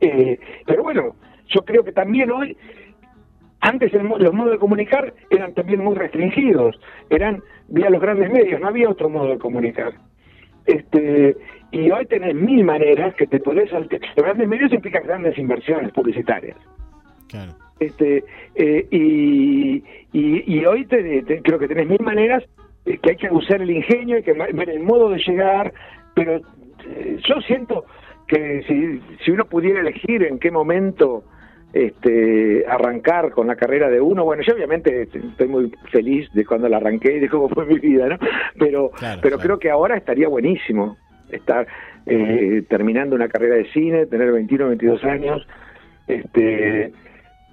Eh, 0.00 0.38
pero 0.66 0.82
bueno, 0.82 1.14
yo 1.48 1.62
creo 1.62 1.84
que 1.84 1.92
también 1.92 2.30
hoy, 2.30 2.56
antes 3.60 3.92
los 3.92 4.34
modos 4.34 4.52
de 4.52 4.58
comunicar 4.58 5.12
eran 5.28 5.52
también 5.52 5.84
muy 5.84 5.94
restringidos, 5.94 6.80
eran 7.10 7.42
vía 7.68 7.90
los 7.90 8.00
grandes 8.00 8.30
medios, 8.30 8.60
no 8.60 8.68
había 8.68 8.88
otro 8.88 9.10
modo 9.10 9.28
de 9.28 9.38
comunicar. 9.38 9.92
Este, 10.64 11.36
y 11.70 11.90
hoy 11.90 12.06
tenés 12.06 12.34
mil 12.34 12.64
maneras 12.64 13.14
que 13.14 13.26
te 13.26 13.40
podés... 13.40 13.70
Los 13.72 13.88
grandes 14.16 14.48
medios 14.48 14.72
implican 14.72 15.04
grandes 15.04 15.36
inversiones 15.36 15.92
publicitarias. 15.92 16.56
Claro. 17.28 17.52
Este, 17.82 18.24
eh, 18.54 18.86
y, 18.90 19.82
y, 20.12 20.64
hoy 20.64 20.86
te, 20.86 21.24
creo 21.42 21.58
que 21.58 21.66
tenés 21.66 21.88
mil 21.88 22.00
maneras 22.00 22.44
eh, 22.84 22.98
que 23.02 23.10
hay 23.10 23.16
que 23.16 23.28
usar 23.28 23.60
el 23.60 23.70
ingenio, 23.70 24.16
hay 24.16 24.22
que 24.22 24.32
ver 24.32 24.70
el 24.70 24.80
modo 24.80 25.10
de 25.10 25.18
llegar, 25.18 25.72
pero 26.14 26.36
eh, 26.36 27.18
yo 27.26 27.40
siento 27.46 27.84
que 28.28 28.62
si, 28.68 29.00
si 29.24 29.30
uno 29.32 29.46
pudiera 29.46 29.80
elegir 29.80 30.22
en 30.22 30.38
qué 30.38 30.52
momento 30.52 31.24
este, 31.72 32.64
arrancar 32.68 33.32
con 33.32 33.48
la 33.48 33.56
carrera 33.56 33.90
de 33.90 34.00
uno, 34.00 34.24
bueno, 34.24 34.44
yo 34.46 34.54
obviamente 34.54 35.08
estoy 35.12 35.48
muy 35.48 35.72
feliz 35.90 36.30
de 36.34 36.44
cuando 36.44 36.68
la 36.68 36.76
arranqué 36.76 37.16
y 37.16 37.20
de 37.20 37.28
cómo 37.28 37.48
fue 37.48 37.66
mi 37.66 37.80
vida, 37.80 38.06
¿no? 38.06 38.18
Pero, 38.58 38.92
pero 39.20 39.38
creo 39.38 39.58
que 39.58 39.70
ahora 39.70 39.96
estaría 39.96 40.28
buenísimo 40.28 40.98
estar 41.30 41.66
terminando 42.68 43.16
una 43.16 43.28
carrera 43.28 43.56
de 43.56 43.70
cine, 43.72 44.06
tener 44.06 44.30
21, 44.30 44.68
22 44.68 45.04
años, 45.04 45.46
este 46.06 46.92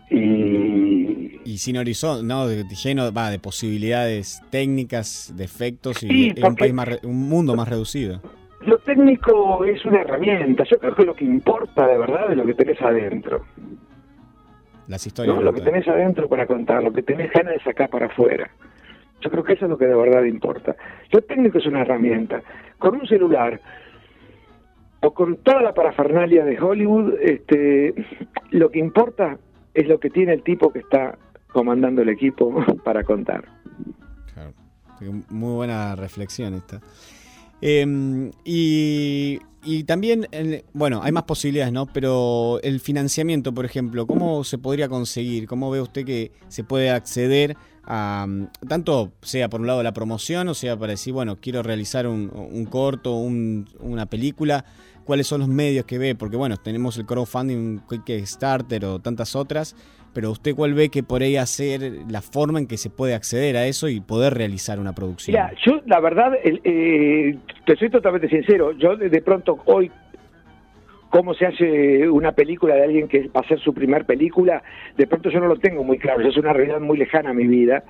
y, 0.10 1.40
y 1.44 1.58
sin 1.58 1.78
horizonte, 1.78 2.26
¿no? 2.26 2.48
lleno 2.48 3.12
va, 3.12 3.30
de 3.30 3.40
posibilidades 3.40 4.42
técnicas, 4.50 5.34
de 5.36 5.44
efectos 5.44 6.04
y 6.04 6.34
un, 6.44 6.56
país 6.56 6.74
más, 6.74 7.00
un 7.04 7.30
mundo 7.30 7.56
más 7.56 7.68
reducido. 7.70 8.22
Lo 8.62 8.78
técnico 8.80 9.64
es 9.64 9.84
una 9.86 10.02
herramienta, 10.02 10.64
yo 10.66 10.78
creo 10.80 10.96
que 10.96 11.06
lo 11.06 11.16
que 11.16 11.26
importa 11.26 11.88
de 11.88 11.98
verdad 11.98 12.32
es 12.32 12.38
lo 12.38 12.46
que 12.46 12.54
tenés 12.54 12.82
adentro. 12.82 13.46
Las 14.88 15.06
historias. 15.06 15.42
lo 15.42 15.54
que 15.54 15.62
tenés 15.62 15.88
adentro 15.88 16.28
para 16.28 16.48
contar, 16.48 16.84
lo 16.84 16.92
que 16.92 17.04
tenés 17.04 17.32
ganas 17.32 17.54
de 17.54 17.60
sacar 17.64 17.90
para 17.90 18.08
afuera. 18.08 18.50
Yo 19.22 19.30
creo 19.30 19.44
que 19.44 19.54
eso 19.54 19.66
es 19.66 19.70
lo 19.70 19.78
que 19.78 19.86
de 19.86 19.96
verdad 19.96 20.24
importa. 20.24 20.76
Lo 21.12 21.22
técnico 21.22 21.60
es 21.60 21.66
una 21.68 21.82
herramienta. 21.82 22.42
Con 22.78 22.96
un 22.96 23.06
celular 23.06 23.60
o 25.02 25.14
con 25.14 25.38
toda 25.38 25.62
la 25.62 25.74
parafernalia 25.74 26.44
de 26.44 26.60
Hollywood, 26.60 27.14
este, 27.22 27.94
lo 28.52 28.72
que 28.72 28.80
importa 28.80 29.38
es 29.74 29.88
lo 29.88 30.00
que 30.00 30.10
tiene 30.10 30.34
el 30.34 30.44
tipo 30.44 30.72
que 30.72 30.80
está 30.80 31.18
comandando 31.52 32.02
el 32.02 32.10
equipo 32.10 32.54
para 32.84 33.04
contar. 33.04 33.46
Claro. 34.34 34.54
Muy 35.30 35.54
buena 35.54 35.96
reflexión 35.96 36.54
esta. 36.54 36.82
Em, 37.62 38.32
y, 38.46 39.40
y, 39.64 39.84
también, 39.84 40.28
bueno, 40.74 41.02
hay 41.04 41.12
más 41.12 41.24
posibilidades, 41.24 41.74
¿no? 41.74 41.86
Pero 41.88 42.60
el 42.64 42.80
financiamiento, 42.80 43.54
por 43.54 43.66
ejemplo, 43.66 44.08
¿cómo 44.08 44.44
se 44.44 44.58
podría 44.58 44.88
conseguir? 44.88 45.48
¿Cómo 45.48 45.70
ve 45.70 45.82
usted 45.82 46.06
que 46.06 46.32
se 46.48 46.64
puede 46.64 46.90
acceder 46.90 47.58
a, 47.84 48.28
tanto 48.68 49.12
sea 49.22 49.50
por 49.50 49.62
un 49.62 49.68
lado 49.68 49.84
la 49.84 49.94
promoción, 49.94 50.48
o 50.48 50.54
sea 50.54 50.78
para 50.78 50.92
decir, 50.92 51.12
bueno, 51.12 51.38
quiero 51.42 51.64
realizar 51.64 52.08
un, 52.08 52.32
un 52.34 52.66
corto, 52.66 53.16
un, 53.16 53.68
una 53.80 54.06
película? 54.06 54.66
Cuáles 55.10 55.26
son 55.26 55.40
los 55.40 55.50
medios 55.50 55.86
que 55.86 55.98
ve, 55.98 56.14
porque 56.14 56.38
bueno, 56.38 56.56
tenemos 56.58 56.96
el 57.00 57.08
crowdfunding, 57.08 57.80
Kickstarter 58.06 58.86
o 58.86 59.00
tantas 59.00 59.36
otras, 59.36 59.76
pero 60.14 60.30
usted 60.30 60.54
cuál 60.54 60.76
ve 60.76 60.90
que 60.90 61.02
podría 61.02 61.44
ser 61.48 61.82
la 62.08 62.22
forma 62.22 62.60
en 62.60 62.68
que 62.68 62.78
se 62.78 62.92
puede 62.92 63.16
acceder 63.16 63.58
a 63.58 63.66
eso 63.66 63.90
y 63.90 64.02
poder 64.02 64.36
realizar 64.36 64.80
una 64.80 64.94
producción. 64.94 65.34
Mira, 65.34 65.52
yo 65.66 65.82
la 65.88 66.00
verdad, 66.00 66.34
eh, 66.44 67.36
te 67.66 67.76
soy 67.76 67.90
totalmente 67.90 68.30
sincero, 68.30 68.72
yo 68.74 68.96
de 68.98 69.22
pronto 69.24 69.58
hoy 69.66 69.90
cómo 71.10 71.34
se 71.34 71.48
hace 71.48 72.08
una 72.08 72.34
película 72.34 72.76
de 72.76 72.84
alguien 72.84 73.08
que 73.08 73.30
va 73.30 73.42
a 73.42 73.48
ser 73.48 73.60
su 73.60 73.74
primer 73.74 74.06
película, 74.06 74.62
de 74.96 75.08
pronto 75.08 75.32
yo 75.32 75.40
no 75.40 75.48
lo 75.48 75.58
tengo 75.58 75.84
muy 75.84 75.98
claro, 75.98 76.22
es 76.22 76.38
una 76.38 76.54
realidad 76.54 76.82
muy 76.82 77.00
lejana 77.00 77.32
a 77.32 77.34
mi 77.34 77.48
vida 77.48 77.84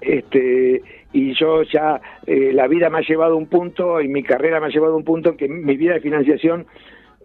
este 0.00 0.82
y 1.12 1.34
yo 1.34 1.62
ya 1.62 2.00
eh, 2.26 2.52
la 2.52 2.68
vida 2.68 2.90
me 2.90 2.98
ha 2.98 3.02
llevado 3.02 3.34
a 3.34 3.36
un 3.36 3.46
punto 3.46 4.00
y 4.00 4.08
mi 4.08 4.22
carrera 4.22 4.60
me 4.60 4.66
ha 4.66 4.70
llevado 4.70 4.94
a 4.94 4.96
un 4.96 5.04
punto 5.04 5.36
que 5.36 5.48
mi 5.48 5.76
vida 5.76 5.94
de 5.94 6.00
financiación 6.00 6.66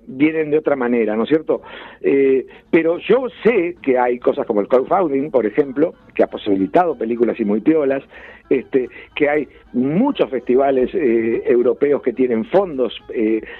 vienen 0.05 0.51
de 0.51 0.57
otra 0.57 0.75
manera, 0.75 1.15
¿no 1.15 1.23
es 1.23 1.29
cierto? 1.29 1.61
Eh, 2.01 2.45
pero 2.69 2.97
yo 2.97 3.27
sé 3.41 3.77
que 3.81 3.97
hay 3.97 4.19
cosas 4.19 4.45
como 4.45 4.59
el 4.59 4.67
crowdfunding, 4.67 5.31
por 5.31 5.45
ejemplo, 5.45 5.93
que 6.13 6.23
ha 6.23 6.27
posibilitado 6.27 6.97
películas 6.97 7.39
y 7.39 7.45
muy 7.45 7.61
piolas, 7.61 8.03
este, 8.49 8.89
que 9.15 9.29
hay 9.29 9.47
muchos 9.71 10.29
festivales 10.29 10.93
eh, 10.93 11.43
europeos 11.45 12.01
que 12.01 12.11
tienen 12.11 12.43
fondos 12.45 12.93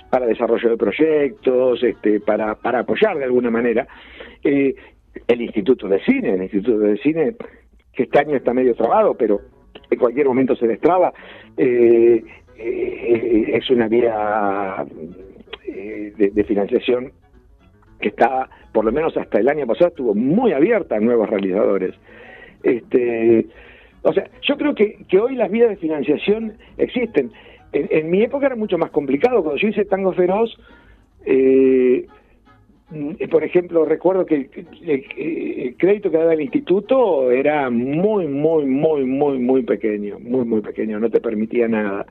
para 0.10 0.26
desarrollo 0.26 0.70
de 0.70 0.78
proyectos, 0.78 1.82
este, 1.82 2.20
para, 2.20 2.56
para 2.56 2.80
apoyar 2.80 3.18
de 3.18 3.24
alguna 3.24 3.50
manera. 3.50 3.88
el 4.44 5.42
Instituto 5.42 5.88
de 5.88 6.02
Cine, 6.04 6.34
el 6.34 6.44
Instituto 6.44 6.80
de 6.80 6.98
Cine 6.98 7.36
que 7.94 8.04
este 8.04 8.20
año 8.20 8.36
está 8.36 8.54
medio 8.54 8.76
trabado, 8.76 9.16
pero 9.16 9.42
en 9.90 10.00
cualquier 10.00 10.28
momento 10.28 10.56
se 10.56 10.68
destraba, 10.68 11.14
eh, 11.58 12.24
eh, 12.58 13.52
es 13.54 13.70
una 13.70 13.88
vía 13.88 14.86
eh, 15.66 16.14
de, 16.16 16.44
financiación 16.44 17.12
que 18.00 18.10
está, 18.10 18.50
por 18.72 18.86
lo 18.86 18.92
menos 18.92 19.16
hasta 19.18 19.40
el 19.40 19.50
año 19.50 19.66
pasado, 19.66 19.90
estuvo 19.90 20.14
muy 20.14 20.54
abierta 20.54 20.96
a 20.96 21.00
nuevos 21.00 21.30
realizadores. 21.30 21.96
Este, 22.64 23.48
o 24.02 24.14
sea, 24.14 24.30
yo 24.42 24.58
creo 24.58 24.76
que, 24.76 25.06
que 25.08 25.20
hoy 25.20 25.36
las 25.36 25.50
vías 25.50 25.70
de 25.70 25.78
financiación 25.78 26.54
existen. 26.78 27.32
En, 27.72 27.88
en, 27.90 28.10
mi 28.10 28.24
época 28.24 28.48
era 28.48 28.56
mucho 28.56 28.78
más 28.78 28.92
complicado. 28.92 29.42
Cuando 29.42 29.60
yo 29.60 29.70
hice 29.70 29.86
Tango 29.86 30.14
Feroz, 30.14 30.56
eh, 31.26 32.06
por 33.30 33.44
ejemplo, 33.44 33.86
recuerdo 33.86 34.26
que 34.26 34.50
el, 34.86 35.76
crédito 35.78 36.12
que 36.12 36.18
daba 36.18 36.34
el 36.34 36.42
instituto 36.42 37.32
era 37.32 37.70
muy, 37.70 38.28
muy, 38.28 38.66
muy, 38.66 39.06
muy, 39.06 39.40
muy 39.40 39.64
pequeño, 39.64 40.20
muy, 40.20 40.46
muy 40.46 40.62
pequeño, 40.62 41.00
no 41.00 41.10
te 41.10 41.20
permitía 41.20 41.68
nada. 41.68 42.06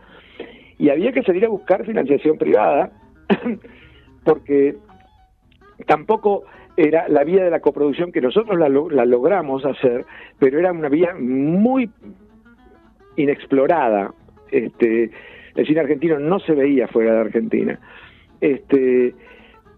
Y 0.79 0.89
había 0.91 1.13
que 1.13 1.23
salir 1.23 1.45
a 1.45 1.49
buscar 1.49 1.87
financiación 1.87 2.39
privada, 2.39 2.91
porque 4.25 4.77
tampoco 5.87 6.45
era 6.77 7.09
la 7.09 7.25
vía 7.25 7.45
de 7.45 7.51
la 7.51 7.61
coproducción 7.61 8.13
que 8.13 8.21
nosotros 8.21 8.59
la, 8.59 8.69
la 8.69 9.05
logramos 9.05 9.65
hacer, 9.65 10.05
pero 10.39 10.59
era 10.59 10.73
una 10.73 10.89
vía 10.89 11.15
muy 11.19 11.91
inexplorada. 13.17 14.13
Este, 14.51 15.11
el 15.55 15.67
cine 15.67 15.81
argentino 15.81 16.19
no 16.19 16.39
se 16.41 16.53
veía 16.53 16.89
fuera 16.89 17.15
de 17.15 17.21
Argentina. 17.21 17.79
Este, 18.41 19.15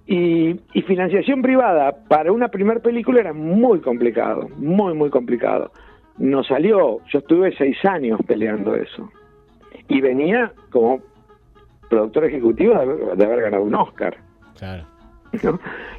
y, 0.06 0.60
financiación 0.86 1.40
privada 1.40 1.92
para 2.08 2.30
una 2.30 2.48
primera 2.48 2.80
película 2.80 3.20
era 3.20 3.32
muy 3.32 3.80
complicado, 3.80 4.48
muy, 4.56 4.94
muy 4.94 5.10
complicado. 5.10 5.72
Nos 6.18 6.46
salió, 6.46 6.98
yo 7.10 7.18
estuve 7.18 7.56
seis 7.56 7.76
años 7.84 8.20
peleando 8.26 8.74
eso. 8.74 9.10
Y 9.88 10.00
venía 10.00 10.52
como 10.70 11.00
productor 11.88 12.26
ejecutivo 12.26 12.74
de 13.16 13.24
haber, 13.24 13.42
ganado 13.42 13.62
un 13.64 13.74
Oscar. 13.74 14.16
Claro. 14.58 14.84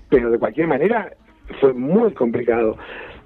Pero 0.09 0.29
de 0.29 0.39
cualquier 0.39 0.67
manera 0.67 1.11
fue 1.59 1.73
muy 1.73 2.13
complicado. 2.13 2.77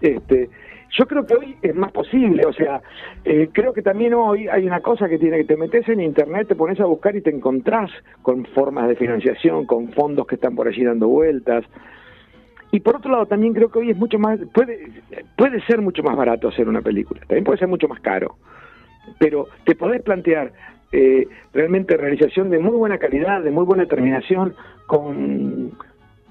Este, 0.02 0.50
yo 0.98 1.06
creo 1.06 1.26
que 1.26 1.36
hoy 1.36 1.56
es 1.62 1.76
más 1.76 1.92
posible, 1.92 2.46
o 2.46 2.54
sea, 2.54 2.82
eh, 3.24 3.50
creo 3.52 3.74
que 3.74 3.82
también 3.82 4.14
hoy 4.14 4.48
hay 4.48 4.66
una 4.66 4.82
cosa 4.82 5.08
que 5.08 5.20
tiene 5.20 5.38
que 5.38 5.44
te 5.44 5.58
metes 5.58 5.88
en 5.88 6.02
internet, 6.02 6.48
te 6.48 6.56
pones 6.56 6.80
a 6.80 6.86
buscar 6.86 7.16
y 7.16 7.22
te 7.22 7.30
encontrás 7.30 7.92
con 8.22 8.46
formas 8.46 8.88
de 8.88 8.96
financiación, 8.96 9.66
con 9.66 9.92
fondos 9.94 10.26
que 10.28 10.36
están 10.36 10.56
por 10.56 10.68
allí 10.68 10.84
dando 10.84 11.08
vueltas. 11.08 11.64
Y 12.72 12.80
por 12.82 12.98
otro 12.98 13.12
lado, 13.12 13.26
también 13.26 13.54
creo 13.54 13.72
que 13.72 13.80
hoy 13.80 13.92
es 13.92 13.98
mucho 13.98 14.20
más, 14.20 14.40
puede, 14.54 14.92
puede 15.36 15.62
ser 15.66 15.82
mucho 15.82 16.04
más 16.04 16.16
barato 16.16 16.48
hacer 16.48 16.68
una 16.68 16.82
película, 16.82 17.22
también 17.22 17.44
puede 17.44 17.60
ser 17.60 17.68
mucho 17.68 17.88
más 17.88 18.00
caro, 18.00 18.38
pero 19.20 19.48
te 19.66 19.76
podés 19.76 20.02
plantear 20.02 20.54
eh, 20.92 21.28
realmente 21.54 21.98
realización 21.98 22.50
de 22.50 22.60
muy 22.60 22.76
buena 22.76 22.98
calidad, 22.98 23.44
de 23.44 23.52
muy 23.52 23.64
buena 23.64 23.86
terminación, 23.86 24.56
con, 24.88 25.72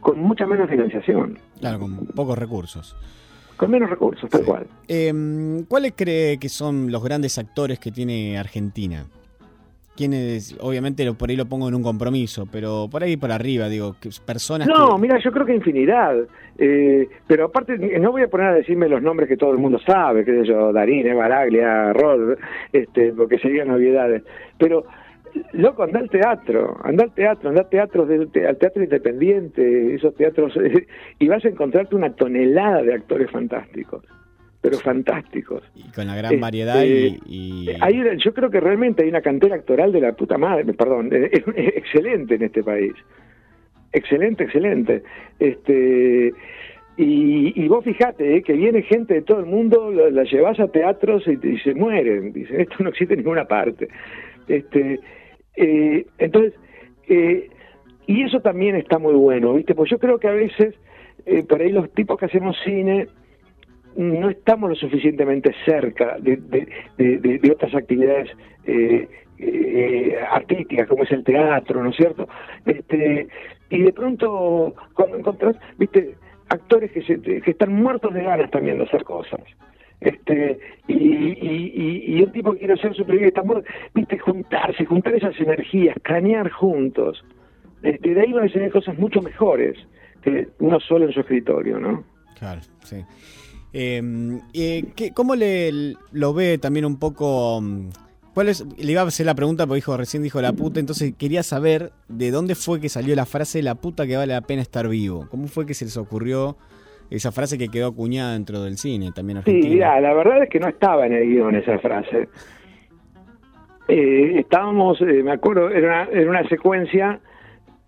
con 0.00 0.18
mucha 0.18 0.46
menos 0.46 0.68
financiación. 0.68 1.38
Claro, 1.60 1.78
con 1.78 2.06
pocos 2.06 2.36
recursos. 2.36 2.96
Con 3.58 3.72
menos 3.72 3.90
recursos, 3.90 4.30
tal 4.30 4.44
cual. 4.44 4.66
Em, 4.86 5.64
¿Cuáles 5.64 5.92
cree 5.96 6.38
que 6.38 6.48
son 6.48 6.92
los 6.92 7.02
grandes 7.02 7.38
actores 7.38 7.80
que 7.80 7.90
tiene 7.90 8.38
Argentina? 8.38 9.04
¿Quiénes? 9.96 10.56
Obviamente 10.60 11.12
por 11.12 11.28
ahí 11.28 11.34
lo 11.34 11.46
pongo 11.46 11.68
en 11.68 11.74
un 11.74 11.82
compromiso, 11.82 12.46
pero 12.50 12.86
por 12.88 13.02
ahí 13.02 13.16
por 13.16 13.32
arriba, 13.32 13.68
digo, 13.68 13.96
personas. 14.24 14.68
No, 14.68 14.96
mira, 14.96 15.18
yo 15.18 15.32
creo 15.32 15.44
que 15.44 15.56
infinidad. 15.56 16.14
Eh, 16.56 17.08
pero 17.26 17.46
aparte, 17.46 17.76
no 17.78 18.12
voy 18.12 18.22
a 18.22 18.28
poner 18.28 18.46
a 18.46 18.54
decirme 18.54 18.88
los 18.88 19.02
nombres 19.02 19.28
que 19.28 19.36
todo 19.36 19.50
el 19.50 19.58
mundo 19.58 19.80
sabe, 19.84 20.24
qué 20.24 20.40
sé 20.40 20.46
yo, 20.46 20.72
Darín, 20.72 21.16
Baraglia, 21.16 21.92
Rod, 21.92 22.38
este, 22.72 23.12
porque 23.12 23.40
serían 23.40 23.66
novedades. 23.66 24.22
Pero 24.56 24.84
loco, 25.52 25.82
anda 25.82 26.00
al 26.00 26.10
teatro, 26.10 26.78
anda 26.84 27.04
al 27.04 27.14
teatro, 27.14 27.50
anda 27.50 27.62
al 27.62 27.68
teatro, 27.68 28.02
al 28.02 28.56
teatro 28.58 28.82
independiente, 28.82 29.94
esos 29.94 30.14
teatros, 30.14 30.54
y 31.18 31.28
vas 31.28 31.44
a 31.44 31.48
encontrarte 31.48 31.94
una 31.94 32.14
tonelada 32.14 32.82
de 32.82 32.94
actores 32.94 33.30
fantásticos, 33.30 34.04
pero 34.60 34.78
fantásticos. 34.78 35.62
Y 35.74 35.90
con 35.92 36.06
la 36.06 36.16
gran 36.16 36.38
variedad 36.40 36.82
y... 36.84 37.68
Este, 37.70 38.16
yo 38.18 38.34
creo 38.34 38.50
que 38.50 38.60
realmente 38.60 39.02
hay 39.02 39.08
una 39.08 39.22
cantera 39.22 39.56
actoral 39.56 39.92
de 39.92 40.00
la 40.00 40.12
puta 40.12 40.38
madre, 40.38 40.72
perdón, 40.74 41.10
excelente 41.12 42.34
en 42.36 42.42
este 42.42 42.62
país. 42.62 42.94
Excelente, 43.92 44.44
excelente. 44.44 45.02
Este... 45.38 46.32
Y, 47.00 47.68
vos 47.68 47.84
fijate 47.84 48.38
eh, 48.38 48.42
que 48.42 48.54
viene 48.54 48.82
gente 48.82 49.14
de 49.14 49.22
todo 49.22 49.38
el 49.38 49.46
mundo, 49.46 49.92
la, 49.92 50.24
llevas 50.24 50.58
a 50.58 50.66
teatros 50.66 51.22
y, 51.28 51.38
y, 51.46 51.56
se 51.60 51.72
mueren. 51.72 52.32
Dicen, 52.32 52.60
esto 52.60 52.74
no 52.80 52.88
existe 52.88 53.14
en 53.14 53.20
ninguna 53.20 53.44
parte. 53.44 53.88
Este, 54.48 55.00
eh, 55.56 56.06
entonces, 56.18 56.54
eh, 57.08 57.50
y 58.06 58.22
eso 58.22 58.40
también 58.40 58.76
está 58.76 58.98
muy 58.98 59.14
bueno, 59.14 59.54
¿viste? 59.54 59.74
Pues 59.74 59.90
yo 59.90 59.98
creo 59.98 60.18
que 60.18 60.28
a 60.28 60.32
veces, 60.32 60.74
eh, 61.26 61.42
por 61.42 61.60
ahí 61.60 61.70
los 61.70 61.92
tipos 61.92 62.18
que 62.18 62.26
hacemos 62.26 62.56
cine, 62.64 63.08
no 63.96 64.30
estamos 64.30 64.70
lo 64.70 64.76
suficientemente 64.76 65.52
cerca 65.64 66.16
de, 66.20 67.50
otras 67.52 67.74
actividades 67.74 68.30
artísticas, 70.30 70.86
como 70.86 71.02
es 71.02 71.10
el 71.10 71.24
teatro, 71.24 71.82
¿no 71.82 71.90
es 71.90 71.96
cierto? 71.96 72.28
Este, 72.64 73.26
y 73.70 73.82
de 73.82 73.92
pronto, 73.92 74.74
cuando 74.94 75.18
encontrás, 75.18 75.56
¿viste? 75.78 76.14
Actores 76.48 76.92
que, 76.92 77.02
se, 77.02 77.20
que 77.20 77.50
están 77.50 77.72
muertos 77.72 78.14
de 78.14 78.22
ganas 78.22 78.50
también 78.50 78.78
de 78.78 78.84
hacer 78.84 79.04
cosas 79.04 79.40
este 80.00 80.58
y, 80.86 80.94
y, 80.94 82.04
y, 82.06 82.22
un 82.22 82.32
tipo 82.32 82.54
quiere 82.54 82.74
hacer 82.74 82.94
su 82.94 83.04
película 83.04 83.28
estamos 83.28 83.64
viste 83.94 84.18
juntarse 84.18 84.84
juntar 84.84 85.14
esas 85.14 85.38
energías 85.40 85.96
cranear 86.02 86.50
juntos 86.50 87.24
este, 87.82 88.14
de 88.14 88.20
ahí 88.20 88.32
van 88.32 88.48
a 88.48 88.52
ser 88.52 88.70
cosas 88.70 88.96
mucho 88.98 89.20
mejores 89.20 89.76
que 90.22 90.48
uno 90.60 90.78
solo 90.80 91.06
en 91.06 91.12
su 91.12 91.20
escritorio 91.20 91.80
no 91.80 92.04
claro 92.38 92.60
sí 92.84 93.04
em, 93.72 94.40
eh, 94.54 94.84
¿Cómo 95.14 95.34
le 95.34 95.94
lo 96.12 96.32
ve 96.32 96.58
también 96.58 96.84
un 96.84 96.98
poco 96.98 97.60
mm, 97.60 97.88
¿Cuál 98.38 98.50
es? 98.50 98.64
Le 98.76 98.92
iba 98.92 99.02
a 99.02 99.04
hacer 99.04 99.26
la 99.26 99.34
pregunta 99.34 99.66
porque 99.66 99.78
dijo, 99.78 99.96
recién 99.96 100.22
dijo 100.22 100.40
la 100.40 100.52
puta, 100.52 100.78
entonces 100.78 101.12
quería 101.18 101.42
saber 101.42 101.92
de 102.06 102.30
dónde 102.30 102.54
fue 102.54 102.78
que 102.80 102.88
salió 102.88 103.16
la 103.16 103.26
frase 103.26 103.64
la 103.64 103.74
puta 103.74 104.06
que 104.06 104.16
vale 104.16 104.32
la 104.32 104.42
pena 104.42 104.62
estar 104.62 104.86
vivo. 104.86 105.26
¿Cómo 105.28 105.48
fue 105.48 105.66
que 105.66 105.74
se 105.74 105.86
les 105.86 105.96
ocurrió 105.96 106.56
esa 107.10 107.32
frase 107.32 107.58
que 107.58 107.68
quedó 107.68 107.88
acuñada 107.88 108.34
dentro 108.34 108.62
del 108.62 108.76
cine 108.76 109.10
también 109.14 109.38
argentino. 109.38 109.66
Sí, 109.66 109.74
mira, 109.74 110.00
la 110.00 110.14
verdad 110.14 110.42
es 110.42 110.50
que 110.50 110.60
no 110.60 110.68
estaba 110.68 111.06
en 111.06 111.12
el 111.14 111.28
guion 111.28 111.54
esa 111.54 111.78
frase. 111.78 112.28
Eh, 113.88 114.40
estábamos, 114.40 115.00
eh, 115.00 115.22
me 115.22 115.32
acuerdo, 115.32 115.70
era 115.70 115.86
una, 115.86 116.20
era 116.20 116.30
una 116.30 116.48
secuencia 116.48 117.20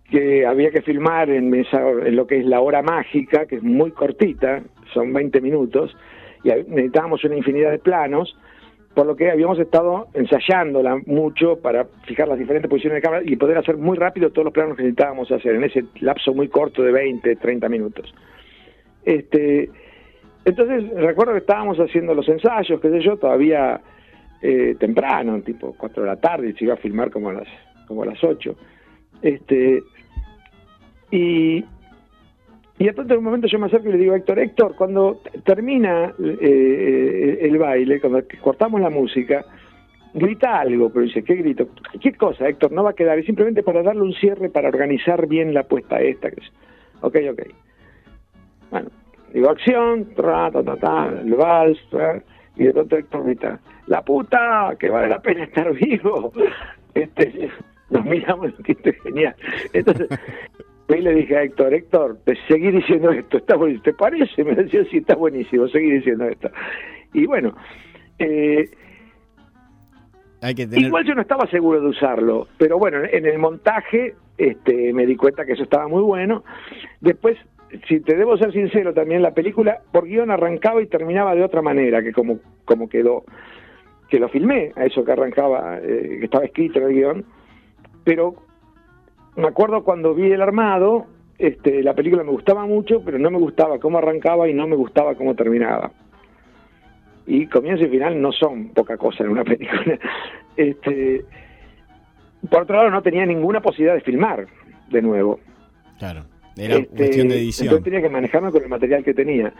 que 0.09 0.45
había 0.45 0.71
que 0.71 0.81
filmar 0.81 1.29
en, 1.29 1.53
esa, 1.53 1.79
en 1.89 2.15
lo 2.15 2.27
que 2.27 2.39
es 2.39 2.45
la 2.45 2.59
hora 2.59 2.81
mágica, 2.81 3.45
que 3.45 3.55
es 3.55 3.63
muy 3.63 3.91
cortita, 3.91 4.61
son 4.93 5.13
20 5.13 5.39
minutos, 5.39 5.95
y 6.43 6.49
necesitábamos 6.49 7.23
una 7.23 7.37
infinidad 7.37 7.71
de 7.71 7.79
planos, 7.79 8.35
por 8.93 9.05
lo 9.05 9.15
que 9.15 9.31
habíamos 9.31 9.57
estado 9.57 10.07
ensayándola 10.13 11.01
mucho 11.05 11.57
para 11.61 11.85
fijar 12.05 12.27
las 12.27 12.37
diferentes 12.37 12.69
posiciones 12.69 12.97
de 12.97 13.01
cámara 13.01 13.23
y 13.25 13.37
poder 13.37 13.57
hacer 13.57 13.77
muy 13.77 13.97
rápido 13.97 14.31
todos 14.31 14.45
los 14.45 14.53
planos 14.53 14.75
que 14.75 14.83
necesitábamos 14.83 15.31
hacer 15.31 15.55
en 15.55 15.63
ese 15.63 15.85
lapso 16.01 16.33
muy 16.33 16.49
corto 16.49 16.83
de 16.83 16.91
20, 16.91 17.37
30 17.37 17.69
minutos. 17.69 18.13
Este, 19.03 19.69
entonces 20.45 20.89
recuerdo 20.95 21.33
que 21.33 21.39
estábamos 21.39 21.77
haciendo 21.77 22.13
los 22.13 22.27
ensayos, 22.27 22.79
qué 22.79 22.89
sé 22.89 23.01
yo, 23.01 23.17
todavía 23.17 23.81
eh, 24.41 24.75
temprano, 24.79 25.41
tipo 25.41 25.75
4 25.77 26.03
de 26.03 26.09
la 26.09 26.15
tarde, 26.15 26.49
y 26.49 26.53
se 26.53 26.65
iba 26.65 26.73
a 26.73 26.77
filmar 26.77 27.11
como 27.11 27.29
a 27.29 27.33
las, 27.33 27.47
como 27.87 28.03
a 28.03 28.07
las 28.07 28.23
8. 28.23 28.55
Este, 29.21 29.83
y, 31.11 31.63
y 32.79 32.85
de 32.85 32.93
pronto 32.93 33.13
en 33.13 33.19
un 33.19 33.25
momento 33.25 33.47
yo 33.47 33.59
me 33.59 33.67
acerco 33.67 33.89
y 33.89 33.91
le 33.91 33.97
digo 33.99 34.15
Héctor, 34.15 34.39
Héctor, 34.39 34.75
cuando 34.75 35.21
termina 35.43 36.13
eh, 36.19 37.39
el 37.41 37.57
baile, 37.57 38.01
cuando 38.01 38.23
cortamos 38.41 38.81
la 38.81 38.89
música, 38.89 39.45
grita 40.13 40.59
algo, 40.59 40.89
pero 40.89 41.05
dice, 41.05 41.23
¿qué 41.23 41.35
grito? 41.35 41.67
¿Qué 42.01 42.13
cosa, 42.13 42.47
Héctor? 42.47 42.71
No 42.71 42.83
va 42.83 42.91
a 42.91 42.95
quedar, 42.95 43.19
es 43.19 43.25
simplemente 43.25 43.61
para 43.61 43.83
darle 43.83 44.01
un 44.01 44.13
cierre, 44.13 44.49
para 44.49 44.69
organizar 44.69 45.27
bien 45.27 45.53
la 45.53 45.63
puesta 45.63 46.01
esta. 46.01 46.29
Ok, 47.01 47.17
ok. 47.31 47.41
Bueno, 48.71 48.89
digo 49.33 49.49
acción, 49.49 50.13
tra, 50.15 50.49
ta, 50.51 50.63
ta, 50.63 50.75
ta, 50.77 51.07
el 51.07 51.35
vals, 51.35 51.79
y 52.55 52.65
de 52.65 52.73
pronto 52.73 52.97
Héctor 52.97 53.25
grita, 53.25 53.59
la 53.87 54.01
puta, 54.03 54.75
que 54.79 54.89
vale 54.89 55.09
la 55.09 55.21
pena 55.21 55.43
estar 55.43 55.73
vivo. 55.73 56.31
Este, 56.93 57.49
nos 57.89 58.05
miramos, 58.05 58.51
es 58.65 59.01
genial. 59.03 59.35
Entonces, 59.73 60.07
y 60.89 61.01
le 61.01 61.13
dije 61.13 61.37
a 61.37 61.43
Héctor, 61.43 61.73
Héctor, 61.73 62.17
te 62.25 62.35
seguí 62.47 62.71
diciendo 62.71 63.11
esto, 63.11 63.37
está 63.37 63.55
buenísimo, 63.55 63.83
¿te 63.83 63.93
parece? 63.93 64.43
Me 64.43 64.55
decía, 64.55 64.83
sí, 64.89 64.97
está 64.97 65.15
buenísimo, 65.15 65.67
seguí 65.67 65.91
diciendo 65.91 66.25
esto. 66.25 66.49
Y 67.13 67.25
bueno, 67.25 67.55
eh, 68.19 68.69
Hay 70.41 70.55
que 70.55 70.67
igual 70.71 71.05
yo 71.05 71.15
no 71.15 71.21
estaba 71.21 71.47
seguro 71.47 71.81
de 71.81 71.87
usarlo, 71.87 72.47
pero 72.57 72.77
bueno, 72.77 72.99
en 73.09 73.25
el 73.25 73.37
montaje 73.39 74.15
este, 74.37 74.91
me 74.93 75.05
di 75.05 75.15
cuenta 75.15 75.45
que 75.45 75.53
eso 75.53 75.63
estaba 75.63 75.87
muy 75.87 76.01
bueno. 76.01 76.43
Después 76.99 77.37
si 77.87 77.99
te 78.01 78.15
debo 78.15 78.37
ser 78.37 78.51
sincero 78.51 78.93
también, 78.93 79.21
la 79.21 79.33
película 79.33 79.81
por 79.91 80.05
guion 80.05 80.31
arrancaba 80.31 80.81
y 80.81 80.87
terminaba 80.87 81.35
de 81.35 81.43
otra 81.43 81.61
manera 81.61 82.01
que 82.01 82.11
como, 82.11 82.39
como 82.65 82.89
quedó, 82.89 83.23
que 84.09 84.19
lo 84.19 84.29
filmé, 84.29 84.73
a 84.75 84.85
eso 84.85 85.03
que 85.03 85.11
arrancaba, 85.11 85.79
eh, 85.79 86.17
que 86.19 86.25
estaba 86.25 86.45
escrito 86.45 86.79
en 86.79 86.85
el 86.85 86.93
guion, 86.93 87.25
pero 88.03 88.35
me 89.35 89.47
acuerdo 89.47 89.83
cuando 89.83 90.13
vi 90.13 90.31
el 90.31 90.41
armado, 90.41 91.07
este, 91.37 91.81
la 91.81 91.93
película 91.93 92.23
me 92.23 92.31
gustaba 92.31 92.65
mucho, 92.65 93.01
pero 93.03 93.17
no 93.17 93.31
me 93.31 93.39
gustaba 93.39 93.79
cómo 93.79 93.97
arrancaba 93.97 94.47
y 94.47 94.53
no 94.53 94.67
me 94.67 94.75
gustaba 94.75 95.15
cómo 95.15 95.35
terminaba. 95.35 95.91
Y 97.25 97.47
comienzo 97.47 97.85
y 97.85 97.89
final 97.89 98.21
no 98.21 98.31
son 98.31 98.69
poca 98.69 98.97
cosa 98.97 99.23
en 99.23 99.29
una 99.29 99.43
película. 99.45 99.97
Este, 100.55 101.23
por 102.49 102.63
otro 102.63 102.77
lado, 102.77 102.89
no 102.89 103.01
tenía 103.01 103.25
ninguna 103.25 103.61
posibilidad 103.61 103.95
de 103.95 104.01
filmar 104.01 104.47
de 104.89 105.01
nuevo. 105.01 105.39
Claro. 105.97 106.25
Era 106.57 106.75
este, 106.75 106.95
cuestión 106.95 107.29
de 107.29 107.35
edición. 107.35 107.67
Entonces 107.67 107.83
tenía 107.85 108.01
que 108.01 108.09
manejarme 108.09 108.51
con 108.51 108.63
el 108.63 108.69
material 108.69 109.03
que 109.03 109.13
tenía. 109.13 109.53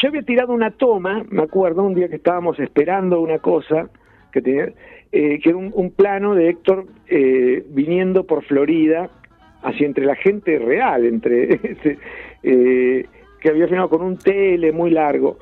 Yo 0.00 0.08
había 0.08 0.22
tirado 0.22 0.52
una 0.52 0.70
toma, 0.70 1.24
me 1.28 1.42
acuerdo, 1.42 1.82
un 1.82 1.94
día 1.94 2.08
que 2.08 2.16
estábamos 2.16 2.58
esperando 2.60 3.20
una 3.20 3.38
cosa, 3.38 3.88
que 4.32 4.42
tenía, 4.42 4.72
eh, 5.12 5.40
que 5.40 5.48
era 5.48 5.56
un, 5.56 5.90
plano 5.90 6.34
de 6.34 6.50
Héctor 6.50 6.86
eh, 7.08 7.64
viniendo 7.68 8.24
por 8.24 8.44
Florida, 8.44 9.10
hacia 9.62 9.86
entre 9.86 10.04
la 10.04 10.14
gente 10.14 10.58
real, 10.58 11.04
entre 11.04 11.54
este, 11.62 11.98
eh, 12.42 13.06
que 13.40 13.48
había 13.48 13.66
filmado 13.66 13.88
con 13.88 14.02
un 14.02 14.16
tele 14.16 14.72
muy 14.72 14.90
largo. 14.90 15.38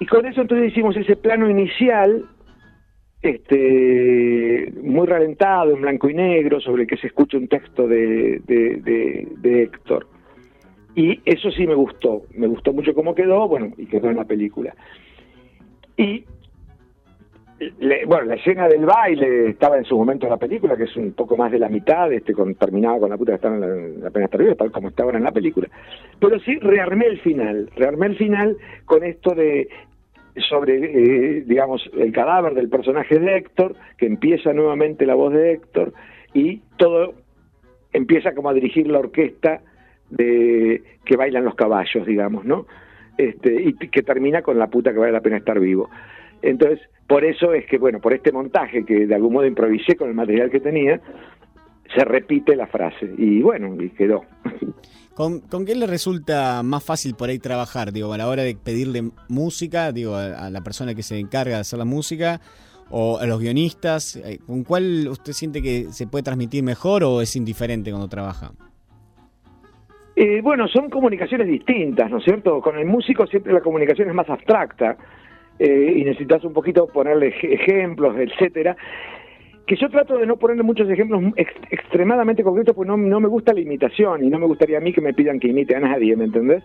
Y 0.00 0.06
con 0.06 0.26
eso 0.26 0.40
entonces 0.40 0.72
hicimos 0.72 0.96
ese 0.96 1.14
plano 1.14 1.48
inicial 1.48 2.24
este, 3.22 4.72
muy 4.82 5.06
ralentado, 5.06 5.72
en 5.72 5.80
blanco 5.80 6.10
y 6.10 6.14
negro, 6.14 6.60
sobre 6.60 6.82
el 6.82 6.88
que 6.88 6.96
se 6.96 7.06
escucha 7.06 7.38
un 7.38 7.48
texto 7.48 7.86
de, 7.86 8.42
de, 8.44 9.62
Héctor. 9.62 10.08
Y 10.94 11.20
eso 11.24 11.50
sí 11.52 11.66
me 11.66 11.74
gustó, 11.74 12.22
me 12.34 12.48
gustó 12.48 12.72
mucho 12.72 12.94
cómo 12.94 13.14
quedó, 13.14 13.48
bueno, 13.48 13.72
y 13.78 13.86
quedó 13.86 14.10
en 14.10 14.16
la 14.16 14.24
película. 14.24 14.74
Y 15.96 16.24
bueno, 18.06 18.24
la 18.24 18.34
escena 18.34 18.66
del 18.66 18.84
baile 18.84 19.50
estaba 19.50 19.78
en 19.78 19.84
su 19.84 19.96
momento 19.96 20.26
en 20.26 20.30
la 20.30 20.36
película, 20.36 20.76
que 20.76 20.84
es 20.84 20.96
un 20.96 21.12
poco 21.12 21.36
más 21.36 21.52
de 21.52 21.60
la 21.60 21.68
mitad, 21.68 22.12
este, 22.12 22.32
con, 22.32 22.56
terminaba 22.56 22.98
con 22.98 23.10
la 23.10 23.16
puta 23.16 23.32
que 23.32 23.36
estaba 23.36 23.54
en 23.54 24.02
la, 24.02 24.10
pena 24.10 24.26
terrible, 24.26 24.56
tal 24.56 24.72
como 24.72 24.88
estaba 24.88 25.12
en 25.12 25.22
la 25.22 25.30
película. 25.30 25.68
Pero 26.18 26.40
sí 26.40 26.58
rearmé 26.58 27.06
el 27.06 27.20
final, 27.20 27.70
rearmé 27.76 28.06
el 28.06 28.16
final 28.16 28.56
con 28.84 29.04
esto 29.04 29.34
de 29.34 29.68
sobre, 30.36 30.76
eh, 30.76 31.42
digamos, 31.46 31.90
el 31.96 32.12
cadáver 32.12 32.54
del 32.54 32.68
personaje 32.68 33.18
de 33.18 33.36
Héctor, 33.36 33.74
que 33.98 34.06
empieza 34.06 34.52
nuevamente 34.52 35.06
la 35.06 35.14
voz 35.14 35.32
de 35.32 35.52
Héctor, 35.52 35.92
y 36.34 36.62
todo 36.76 37.14
empieza 37.92 38.34
como 38.34 38.48
a 38.48 38.54
dirigir 38.54 38.86
la 38.88 38.98
orquesta 38.98 39.60
de 40.10 40.82
que 41.04 41.16
bailan 41.16 41.44
los 41.44 41.54
caballos, 41.54 42.06
digamos, 42.06 42.44
¿no? 42.44 42.66
Este, 43.18 43.62
y 43.62 43.74
que 43.74 44.02
termina 44.02 44.42
con 44.42 44.58
la 44.58 44.68
puta 44.68 44.92
que 44.92 44.98
vale 44.98 45.12
la 45.12 45.20
pena 45.20 45.36
estar 45.36 45.60
vivo. 45.60 45.90
Entonces, 46.40 46.80
por 47.06 47.24
eso 47.24 47.52
es 47.52 47.66
que, 47.66 47.78
bueno, 47.78 48.00
por 48.00 48.14
este 48.14 48.32
montaje 48.32 48.84
que 48.84 49.06
de 49.06 49.14
algún 49.14 49.34
modo 49.34 49.46
improvisé 49.46 49.96
con 49.96 50.08
el 50.08 50.14
material 50.14 50.50
que 50.50 50.60
tenía, 50.60 51.00
se 51.94 52.04
repite 52.04 52.56
la 52.56 52.66
frase. 52.66 53.10
Y 53.16 53.42
bueno, 53.42 53.74
y 53.82 53.90
quedó. 53.90 54.24
¿Con, 55.14 55.40
¿Con, 55.40 55.66
qué 55.66 55.74
le 55.74 55.86
resulta 55.86 56.62
más 56.62 56.84
fácil 56.84 57.14
por 57.14 57.28
ahí 57.28 57.38
trabajar? 57.38 57.92
Digo, 57.92 58.12
a 58.12 58.18
la 58.18 58.28
hora 58.28 58.42
de 58.42 58.56
pedirle 58.56 59.10
música, 59.28 59.92
digo, 59.92 60.16
a, 60.16 60.48
la 60.48 60.60
persona 60.62 60.94
que 60.94 61.02
se 61.02 61.18
encarga 61.18 61.56
de 61.56 61.60
hacer 61.60 61.78
la 61.78 61.84
música, 61.84 62.40
o 62.90 63.18
a 63.18 63.26
los 63.26 63.40
guionistas, 63.40 64.16
eh, 64.16 64.38
¿con 64.46 64.64
cuál 64.64 65.08
usted 65.08 65.32
siente 65.32 65.62
que 65.62 65.84
se 65.92 66.06
puede 66.06 66.22
transmitir 66.22 66.62
mejor 66.62 67.04
o 67.04 67.20
es 67.20 67.36
indiferente 67.36 67.90
cuando 67.90 68.08
trabaja? 68.08 68.52
Eh, 70.14 70.40
bueno, 70.42 70.68
son 70.68 70.90
comunicaciones 70.90 71.46
distintas, 71.46 72.10
¿no 72.10 72.18
es 72.18 72.24
cierto? 72.24 72.60
Con 72.60 72.78
el 72.78 72.84
músico 72.84 73.26
siempre 73.26 73.52
la 73.52 73.60
comunicación 73.60 74.08
es 74.08 74.14
más 74.14 74.28
abstracta 74.28 74.96
eh, 75.58 75.94
y 75.96 76.04
necesitas 76.04 76.44
un 76.44 76.52
poquito 76.52 76.86
ponerle 76.86 77.28
ejemplos, 77.42 78.14
etcétera. 78.18 78.76
Que 79.66 79.76
yo 79.76 79.88
trato 79.88 80.18
de 80.18 80.26
no 80.26 80.36
ponerle 80.36 80.62
muchos 80.62 80.88
ejemplos 80.90 81.22
extremadamente 81.70 82.42
concretos 82.42 82.74
porque 82.74 82.90
no, 82.90 82.96
no 82.96 83.20
me 83.20 83.28
gusta 83.28 83.52
la 83.52 83.60
imitación 83.60 84.24
y 84.24 84.30
no 84.30 84.38
me 84.38 84.46
gustaría 84.46 84.78
a 84.78 84.80
mí 84.80 84.92
que 84.92 85.00
me 85.00 85.14
pidan 85.14 85.38
que 85.38 85.48
imite 85.48 85.76
a 85.76 85.80
nadie, 85.80 86.16
¿me 86.16 86.24
entendés? 86.24 86.64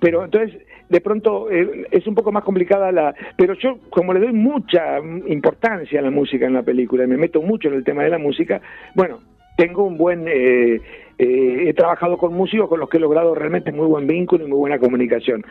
Pero 0.00 0.24
entonces, 0.24 0.60
de 0.88 1.00
pronto 1.00 1.50
eh, 1.50 1.86
es 1.90 2.06
un 2.06 2.14
poco 2.14 2.30
más 2.30 2.44
complicada 2.44 2.92
la... 2.92 3.14
Pero 3.36 3.54
yo, 3.54 3.78
como 3.88 4.12
le 4.12 4.20
doy 4.20 4.32
mucha 4.32 4.98
importancia 5.26 6.00
a 6.00 6.02
la 6.02 6.10
música 6.10 6.46
en 6.46 6.52
la 6.52 6.62
película 6.62 7.04
y 7.04 7.06
me 7.06 7.16
meto 7.16 7.40
mucho 7.40 7.68
en 7.68 7.74
el 7.74 7.84
tema 7.84 8.02
de 8.02 8.10
la 8.10 8.18
música, 8.18 8.60
bueno, 8.94 9.20
tengo 9.56 9.84
un 9.84 9.96
buen... 9.96 10.26
Eh, 10.28 10.80
he 11.16 11.72
trabajado 11.74 12.18
con 12.18 12.34
músicos 12.34 12.68
con 12.68 12.80
los 12.80 12.88
que 12.88 12.96
he 12.96 13.00
logrado 13.00 13.34
realmente 13.34 13.72
muy 13.72 13.86
buen 13.86 14.06
vínculo 14.06 14.44
y 14.44 14.48
muy 14.48 14.58
buena 14.58 14.78
comunicación. 14.78 15.44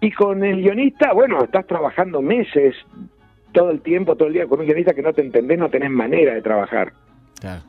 Y 0.00 0.10
con 0.10 0.44
el 0.44 0.62
guionista, 0.62 1.12
bueno, 1.12 1.42
estás 1.42 1.66
trabajando 1.66 2.20
meses, 2.20 2.74
todo 3.52 3.70
el 3.70 3.80
tiempo, 3.80 4.16
todo 4.16 4.28
el 4.28 4.34
día, 4.34 4.46
con 4.46 4.60
un 4.60 4.66
guionista 4.66 4.94
que 4.94 5.02
no 5.02 5.12
te 5.12 5.22
entendés, 5.22 5.58
no 5.58 5.70
tenés 5.70 5.90
manera 5.90 6.34
de 6.34 6.42
trabajar. 6.42 6.92
Claro. 7.40 7.62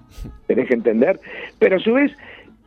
Tenés 0.47 0.67
que 0.67 0.75
entender, 0.75 1.19
pero 1.59 1.77
a 1.77 1.79
su 1.79 1.93
vez, 1.93 2.11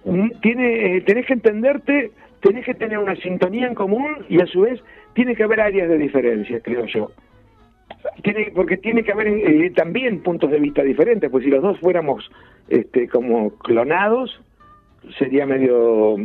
mm, 0.05 0.31
tiene, 0.42 1.00
tenés 1.02 1.26
que 1.26 1.35
entenderte, 1.35 2.11
tenés 2.40 2.64
que 2.64 2.74
tener 2.74 2.98
una 2.98 3.16
sintonía 3.16 3.66
en 3.66 3.74
común 3.74 4.24
y 4.29 4.40
a 4.40 4.46
su 4.46 4.62
vez 4.62 4.81
tiene 5.14 5.35
que 5.35 5.44
haber 5.44 5.61
áreas 5.61 5.88
de 5.88 5.98
diferencia, 5.98 6.61
creo 6.61 6.85
yo. 6.87 7.11
Tiene, 8.22 8.52
porque 8.55 8.76
tiene 8.76 9.02
que 9.02 9.12
haber 9.12 9.29
eh, 9.29 9.70
también 9.70 10.22
puntos 10.22 10.50
de 10.50 10.61
vista 10.61 10.83
diferentes, 10.83 11.31
pues 11.31 11.44
si 11.44 11.50
los 11.50 11.62
dos 11.62 11.79
fuéramos 11.81 12.31
este, 12.68 13.09
como 13.09 13.50
clonados, 13.59 14.40
sería 15.18 15.46
medio 15.46 16.16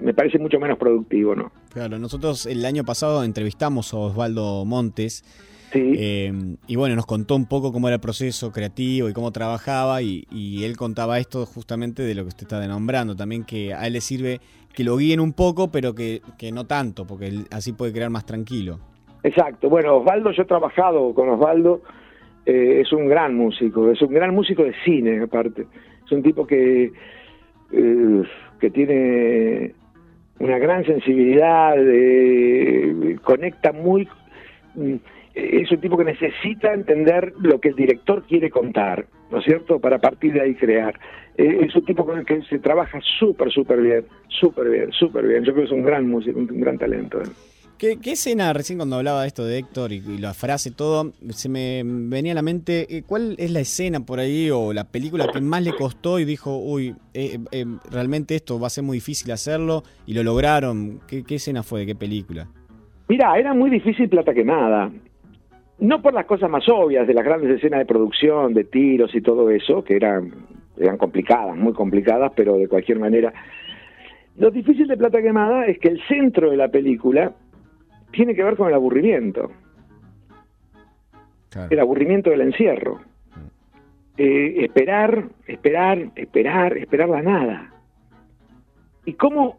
me 0.00 0.14
parece 0.14 0.38
mucho 0.38 0.58
menos 0.60 0.78
productivo, 0.78 1.34
¿no? 1.34 1.50
Claro, 1.72 1.98
nosotros 1.98 2.46
el 2.46 2.64
año 2.64 2.84
pasado 2.84 3.24
entrevistamos 3.24 3.92
a 3.92 3.98
Osvaldo 3.98 4.64
Montes. 4.64 5.24
Sí. 5.72 5.92
Eh, 5.98 6.32
y 6.66 6.76
bueno, 6.76 6.96
nos 6.96 7.04
contó 7.04 7.36
un 7.36 7.46
poco 7.46 7.72
cómo 7.72 7.88
era 7.88 7.96
el 7.96 8.00
proceso 8.00 8.50
creativo 8.52 9.08
y 9.08 9.12
cómo 9.12 9.32
trabajaba 9.32 10.00
y, 10.00 10.24
él 10.64 10.76
contaba 10.76 11.18
esto 11.18 11.44
justamente 11.46 12.02
de 12.02 12.14
lo 12.14 12.22
que 12.22 12.28
usted 12.28 12.42
está 12.44 12.58
denombrando, 12.58 13.14
también 13.14 13.44
que 13.44 13.74
a 13.74 13.86
él 13.86 13.92
le 13.92 14.00
sirve 14.00 14.40
que 14.74 14.84
lo 14.84 14.96
guíen 14.96 15.20
un 15.20 15.32
poco, 15.32 15.70
pero 15.70 15.94
que, 15.94 16.20
no 16.52 16.66
tanto, 16.66 17.06
porque 17.06 17.26
él 17.26 17.44
así 17.50 17.72
puede 17.72 17.92
crear 17.92 18.10
más 18.10 18.24
tranquilo. 18.24 18.78
Exacto, 19.22 19.68
bueno, 19.68 19.96
Osvaldo, 19.96 20.30
yo 20.30 20.42
he 20.42 20.46
trabajado 20.46 21.12
con 21.12 21.28
Osvaldo, 21.28 21.82
eh, 22.46 22.80
es 22.80 22.92
un 22.92 23.08
gran 23.08 23.34
músico, 23.34 23.90
es 23.90 24.00
un 24.00 24.12
gran 24.12 24.34
músico 24.34 24.62
de 24.62 24.74
cine 24.84 25.22
aparte, 25.22 25.66
es 26.06 26.12
un 26.12 26.22
tipo 26.22 26.46
que, 26.46 26.92
eh, 27.72 28.22
que 28.60 28.70
tiene 28.70 29.74
una 30.38 30.58
gran 30.58 30.84
sensibilidad, 30.86 31.74
conecta 33.22 33.72
muy... 33.72 34.08
Es 35.38 35.70
un 35.70 35.80
tipo 35.80 35.96
que 35.96 36.04
necesita 36.04 36.72
entender 36.72 37.32
lo 37.40 37.60
que 37.60 37.68
el 37.68 37.74
director 37.74 38.24
quiere 38.26 38.50
contar, 38.50 39.06
¿no 39.30 39.38
es 39.38 39.44
cierto? 39.44 39.78
Para 39.78 39.98
partir 39.98 40.32
de 40.32 40.40
ahí 40.40 40.54
crear. 40.54 40.98
Eh, 41.36 41.60
es 41.66 41.74
un 41.74 41.84
tipo 41.84 42.04
con 42.04 42.18
el 42.18 42.26
que 42.26 42.42
se 42.42 42.58
trabaja 42.58 42.98
súper, 43.18 43.50
súper 43.50 43.80
bien, 43.80 44.04
súper 44.28 44.68
bien, 44.68 44.92
súper 44.92 45.26
bien. 45.26 45.44
Yo 45.44 45.52
creo 45.52 45.66
que 45.66 45.72
es 45.72 45.78
un 45.78 45.84
gran 45.84 46.08
músico, 46.08 46.38
un 46.38 46.60
gran 46.60 46.78
talento. 46.78 47.20
¿Qué, 47.78 47.96
escena, 48.04 48.52
recién 48.52 48.80
cuando 48.80 48.96
hablaba 48.96 49.22
de 49.22 49.28
esto 49.28 49.44
de 49.44 49.56
Héctor 49.58 49.92
y, 49.92 50.00
la 50.18 50.34
frase, 50.34 50.72
todo, 50.72 51.12
se 51.28 51.48
me 51.48 51.82
venía 51.84 52.32
a 52.32 52.34
la 52.34 52.42
mente, 52.42 52.86
eh, 52.90 53.04
¿cuál 53.06 53.36
es 53.38 53.52
la 53.52 53.60
escena 53.60 54.00
por 54.00 54.18
ahí 54.18 54.50
o 54.50 54.72
la 54.72 54.82
película 54.82 55.28
que 55.32 55.40
más 55.40 55.62
le 55.62 55.72
costó 55.72 56.18
y 56.18 56.24
dijo, 56.24 56.58
uy, 56.58 56.96
eh, 57.14 57.38
eh, 57.52 57.64
realmente 57.88 58.34
esto 58.34 58.58
va 58.58 58.66
a 58.66 58.70
ser 58.70 58.82
muy 58.82 58.96
difícil 58.96 59.30
hacerlo 59.30 59.84
y 60.06 60.14
lo 60.14 60.24
lograron? 60.24 60.98
¿Qué, 61.06 61.22
escena 61.28 61.62
fue? 61.62 61.80
¿De 61.80 61.86
qué 61.86 61.94
película? 61.94 62.48
Mira, 63.08 63.38
era 63.38 63.54
muy 63.54 63.70
difícil 63.70 64.08
plata 64.08 64.34
quemada. 64.34 64.90
No 65.80 66.02
por 66.02 66.12
las 66.12 66.26
cosas 66.26 66.50
más 66.50 66.68
obvias 66.68 67.06
de 67.06 67.14
las 67.14 67.24
grandes 67.24 67.56
escenas 67.56 67.78
de 67.78 67.86
producción, 67.86 68.52
de 68.52 68.64
tiros 68.64 69.14
y 69.14 69.20
todo 69.20 69.48
eso, 69.50 69.84
que 69.84 69.94
eran, 69.94 70.32
eran 70.76 70.96
complicadas, 70.96 71.56
muy 71.56 71.72
complicadas, 71.72 72.32
pero 72.34 72.56
de 72.56 72.66
cualquier 72.66 72.98
manera. 72.98 73.32
Lo 74.36 74.50
difícil 74.50 74.88
de 74.88 74.96
plata 74.96 75.22
quemada 75.22 75.66
es 75.66 75.78
que 75.78 75.88
el 75.88 76.00
centro 76.06 76.50
de 76.50 76.56
la 76.56 76.68
película 76.68 77.32
tiene 78.12 78.34
que 78.34 78.42
ver 78.42 78.56
con 78.56 78.68
el 78.68 78.74
aburrimiento. 78.74 79.50
El 81.70 81.80
aburrimiento 81.80 82.30
del 82.30 82.42
encierro. 82.42 82.96
Mm. 82.96 83.40
Eh, 84.18 84.64
esperar, 84.64 85.24
esperar, 85.46 86.10
esperar, 86.14 86.76
esperar 86.76 87.08
la 87.08 87.22
nada. 87.22 87.74
¿Y 89.04 89.14
cómo 89.14 89.58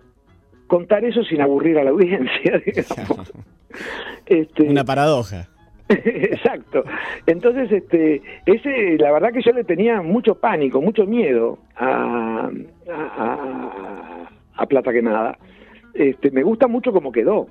contar 0.68 1.04
eso 1.04 1.24
sin 1.24 1.42
aburrir 1.42 1.78
a 1.78 1.84
la 1.84 1.90
audiencia? 1.90 2.62
este, 4.26 4.64
Una 4.64 4.86
paradoja. 4.86 5.49
Exacto. 6.06 6.84
Entonces, 7.26 7.72
este, 7.72 8.22
ese, 8.46 8.98
la 8.98 9.12
verdad 9.12 9.34
que 9.34 9.42
yo 9.42 9.52
le 9.52 9.64
tenía 9.64 10.02
mucho 10.02 10.36
pánico, 10.36 10.82
mucho 10.82 11.06
miedo 11.06 11.60
a, 11.76 12.50
a, 12.88 14.30
a 14.56 14.66
Plata 14.68 14.92
Quemada. 14.92 15.38
Este, 15.94 16.32
me 16.32 16.44
gusta 16.44 16.68
mucho 16.68 16.92
cómo 16.92 17.12
quedó 17.12 17.48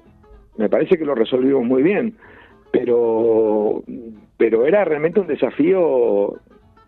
me 0.59 0.69
parece 0.69 0.99
que 0.99 1.05
lo 1.05 1.15
resolvimos 1.15 1.65
muy 1.65 1.83
bien, 1.83 2.15
pero, 2.73 3.83
pero 4.37 4.67
era 4.67 4.85
realmente 4.85 5.21
un 5.21 5.29
desafío 5.29 6.35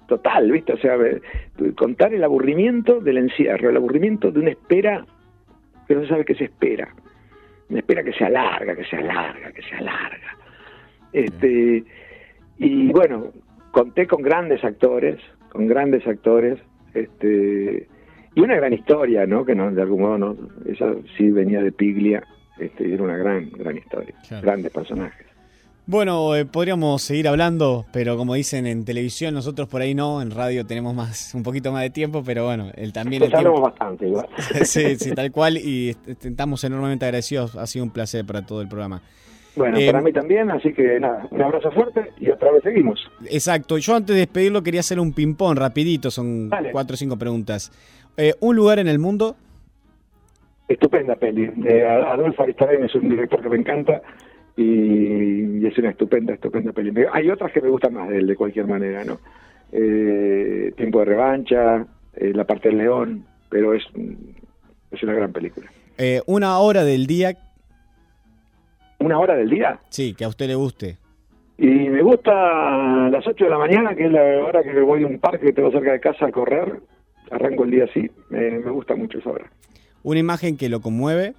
total, 0.07 0.51
¿viste? 0.51 0.73
O 0.73 0.79
sea, 0.79 0.97
contar 1.77 2.13
el 2.13 2.25
aburrimiento 2.25 3.01
del 3.01 3.19
encierro, 3.19 3.71
el 3.71 3.77
aburrimiento 3.77 4.33
de 4.33 4.41
una 4.41 4.51
espera 4.51 5.07
que 5.87 5.95
no 5.95 6.03
se 6.03 6.09
sabe 6.09 6.25
qué 6.25 6.35
se 6.35 6.45
espera. 6.45 6.93
Una 7.69 7.79
espera 7.79 8.03
que 8.03 8.13
se 8.13 8.25
alarga, 8.25 8.75
que 8.75 8.85
se 8.85 8.97
alarga, 8.97 9.53
que 9.53 9.63
se 9.63 9.77
alarga. 9.77 10.37
Este, 11.13 11.85
y 12.59 12.93
bueno, 12.93 13.33
conté 13.73 14.07
con 14.07 14.23
grandes 14.23 14.63
actores, 14.65 15.19
con 15.51 15.67
grandes 15.67 16.07
actores, 16.07 16.59
este, 16.95 17.89
y 18.35 18.41
una 18.41 18.57
gran 18.57 18.73
historia, 18.73 19.27
¿no? 19.27 19.45
Que 19.45 19.55
no, 19.55 19.71
de 19.71 19.83
algún 19.83 20.03
modo, 20.03 20.19
no, 20.19 20.37
esa 20.67 20.93
sí 21.17 21.31
venía 21.31 21.63
de 21.63 21.73
Piglia, 21.73 22.23
este, 22.59 22.93
era 22.93 23.03
una 23.03 23.17
gran, 23.17 23.51
gran 23.51 23.77
historia, 23.77 24.15
grandes 24.43 24.73
personajes. 24.73 25.27
Bueno, 25.87 26.37
eh, 26.37 26.45
podríamos 26.45 27.03
seguir 27.03 27.27
hablando, 27.27 27.85
pero 27.93 28.17
como 28.17 28.35
dicen 28.35 28.67
en 28.69 28.85
televisión, 28.85 29.35
nosotros 29.35 29.67
por 29.67 29.81
ahí 29.81 29.93
no, 29.93 30.23
en 30.23 30.31
radio 30.31 30.65
tenemos 30.65 30.95
más, 30.95 31.35
un 31.35 31.43
poquito 31.43 31.73
más 31.73 31.83
de 31.83 31.91
tiempo, 31.91 32.23
pero 32.25 32.45
bueno, 32.45 32.71
él 32.77 32.93
también... 32.93 33.25
El 33.25 33.35
hablamos 33.35 33.63
bastante, 33.63 34.07
igual. 34.07 34.29
sí, 34.65 34.97
sí, 34.97 35.13
tal 35.13 35.33
cual, 35.33 35.57
y 35.57 35.97
estamos 36.07 36.63
enormemente 36.63 37.07
agradecidos, 37.07 37.57
ha 37.57 37.67
sido 37.67 37.85
un 37.85 37.91
placer 37.91 38.25
para 38.25 38.47
todo 38.47 38.63
el 38.63 38.69
programa. 38.69 39.03
Bueno, 39.57 39.79
para 39.85 39.99
eh, 39.99 40.03
mí 40.03 40.13
también, 40.13 40.51
así 40.51 40.73
que 40.73 41.01
nada, 41.01 41.27
un 41.31 41.43
abrazo 41.43 41.71
fuerte 41.73 42.13
y 42.19 42.31
otra 42.31 42.53
vez 42.53 42.63
seguimos. 42.63 43.01
Exacto, 43.29 43.79
yo 43.79 43.97
antes 43.97 44.15
de 44.15 44.21
despedirlo 44.21 44.63
quería 44.63 44.81
hacer 44.81 45.01
un 45.01 45.13
ping-pong 45.13 45.59
rapidito, 45.59 46.11
son 46.11 46.51
cuatro 46.73 46.95
o 46.95 46.97
cinco 46.97 47.17
preguntas. 47.17 47.73
Eh, 48.17 48.35
¿Un 48.41 48.57
lugar 48.57 48.79
en 48.79 48.89
el 48.89 48.99
mundo 48.99 49.37
estupenda 50.69 51.17
peli. 51.17 51.51
Adolfo 51.83 52.45
Aristarén 52.45 52.85
es 52.85 52.95
un 52.95 53.09
director 53.09 53.43
que 53.43 53.49
me 53.49 53.57
encanta 53.57 54.03
y, 54.57 55.67
es 55.67 55.77
una 55.79 55.91
estupenda, 55.91 56.35
estupenda 56.35 56.73
peli. 56.73 56.93
Hay 57.13 57.29
otras 57.29 57.51
que 57.51 57.61
me 57.61 57.71
gustan 57.71 57.95
más 57.95 58.09
de 58.09 58.19
él, 58.19 58.29
de 58.29 58.37
cualquier 58.37 58.69
manera, 58.69 59.05
¿no? 59.05 59.19
Eh, 59.73 60.73
Tiempo 60.77 61.01
de 61.01 61.07
revancha, 61.07 61.85
La 62.15 62.45
parte 62.45 62.69
del 62.69 62.79
león, 62.79 63.25
pero 63.49 63.75
es, 63.75 63.83
es 64.93 65.03
una 65.03 65.15
gran 65.15 65.33
película. 65.33 65.67
¿Una 66.27 66.57
hora 66.59 66.85
del 66.85 67.09
día? 67.09 67.37
¿Una 69.01 69.19
hora 69.19 69.35
del 69.35 69.49
día? 69.49 69.81
Sí, 69.89 70.15
que 70.15 70.25
a 70.25 70.29
usted 70.29 70.47
le 70.47 70.55
guste. 70.55 70.99
Y 71.57 71.67
me 71.67 72.03
gusta 72.03 72.31
las 73.11 73.27
8 73.27 73.45
de 73.45 73.51
la 73.51 73.59
mañana, 73.59 73.95
que 73.95 74.07
es 74.07 74.13
la 74.13 74.23
hora 74.45 74.63
que 74.63 74.79
voy 74.81 75.03
a 75.03 75.07
un 75.07 75.19
parque 75.19 75.47
que 75.47 75.53
tengo 75.53 75.71
cerca 75.71 75.93
de 75.93 76.01
casa 76.01 76.27
a 76.27 76.31
correr. 76.31 76.81
Arranco 77.31 77.65
el 77.65 77.71
día 77.71 77.85
así. 77.85 78.11
Me, 78.29 78.51
me 78.51 78.71
gusta 78.71 78.95
mucho 78.95 79.19
esa 79.19 79.31
hora. 79.31 79.51
Una 80.03 80.21
imagen 80.21 80.57
que 80.57 80.69
lo 80.69 80.81
conmueve. 80.81 81.35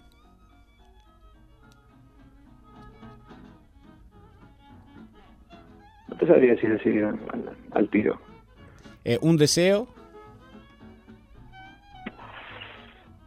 No 6.08 6.16
te 6.18 6.28
sabría 6.28 6.52
decir 6.52 6.78
así 6.80 6.98
al, 7.00 7.20
al 7.72 7.90
tiro. 7.90 8.20
Eh, 9.04 9.18
un 9.22 9.38
deseo. 9.38 9.88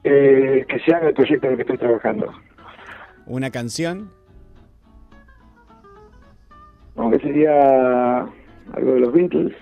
Eh, 0.02 0.66
que 0.68 0.78
se 0.80 0.92
haga 0.94 1.08
el 1.08 1.14
proyecto 1.14 1.46
en 1.46 1.52
el 1.52 1.56
que 1.56 1.62
estoy 1.62 1.78
trabajando. 1.78 2.32
Una 3.26 3.50
canción. 3.50 4.10
Aunque 6.96 7.18
sería 7.20 8.20
algo 8.20 8.94
de 8.94 9.00
los 9.00 9.12
Beatles. 9.12 9.54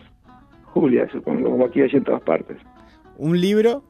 Julia, 0.67 1.09
supongo, 1.11 1.51
como 1.51 1.67
aquí 1.67 1.81
hay 1.83 1.91
en 1.93 2.05
todas 2.05 2.23
partes. 2.23 2.57
Un 3.19 3.41
libro. 3.41 3.83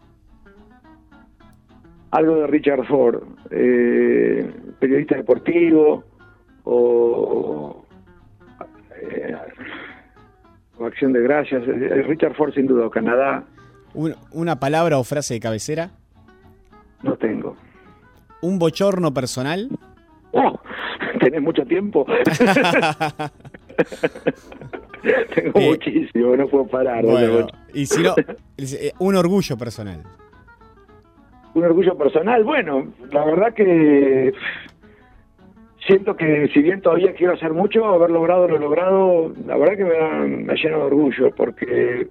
Algo 2.10 2.36
de 2.36 2.46
Richard 2.46 2.84
Ford, 2.86 3.22
eh, 3.50 4.52
periodista 4.78 5.16
deportivo 5.16 6.04
o, 6.64 7.86
eh, 9.00 9.34
o 10.78 10.84
Acción 10.84 11.12
de 11.14 11.22
Gracias. 11.22 11.62
Eh, 11.66 12.02
Richard 12.06 12.34
Ford 12.34 12.52
sin 12.52 12.66
duda, 12.66 12.86
o 12.86 12.90
Canadá. 12.90 13.44
Un- 13.94 14.14
una 14.32 14.60
palabra 14.60 14.98
o 14.98 15.04
frase 15.04 15.34
de 15.34 15.40
cabecera. 15.40 15.90
No 17.02 17.16
tengo. 17.16 17.56
Un 18.42 18.58
bochorno 18.58 19.14
personal. 19.14 19.68
¿Tenés 21.22 21.40
mucho 21.42 21.64
tiempo? 21.64 22.04
Tengo 25.34 25.58
Eh, 25.58 25.68
muchísimo, 25.70 26.36
no 26.36 26.46
puedo 26.48 26.66
parar. 26.66 27.02
no 27.04 27.10
Bueno, 27.12 27.46
y 27.74 27.86
si 27.86 28.02
no, 28.02 28.14
eh, 28.58 28.92
un 28.98 29.16
orgullo 29.16 29.56
personal. 29.56 30.02
Un 31.54 31.64
orgullo 31.64 31.96
personal. 31.96 32.44
Bueno, 32.44 32.86
la 33.10 33.24
verdad 33.24 33.52
que 33.54 34.32
siento 35.86 36.16
que 36.16 36.48
si 36.54 36.62
bien 36.62 36.80
todavía 36.80 37.14
quiero 37.14 37.34
hacer 37.34 37.52
mucho, 37.52 37.84
haber 37.86 38.10
logrado 38.10 38.48
lo 38.48 38.58
logrado, 38.58 39.32
la 39.46 39.56
verdad 39.56 39.76
que 39.76 39.84
me, 39.84 39.94
da- 39.94 40.18
me 40.26 40.54
llena 40.54 40.76
de 40.78 40.82
orgullo 40.82 41.30
porque 41.36 42.08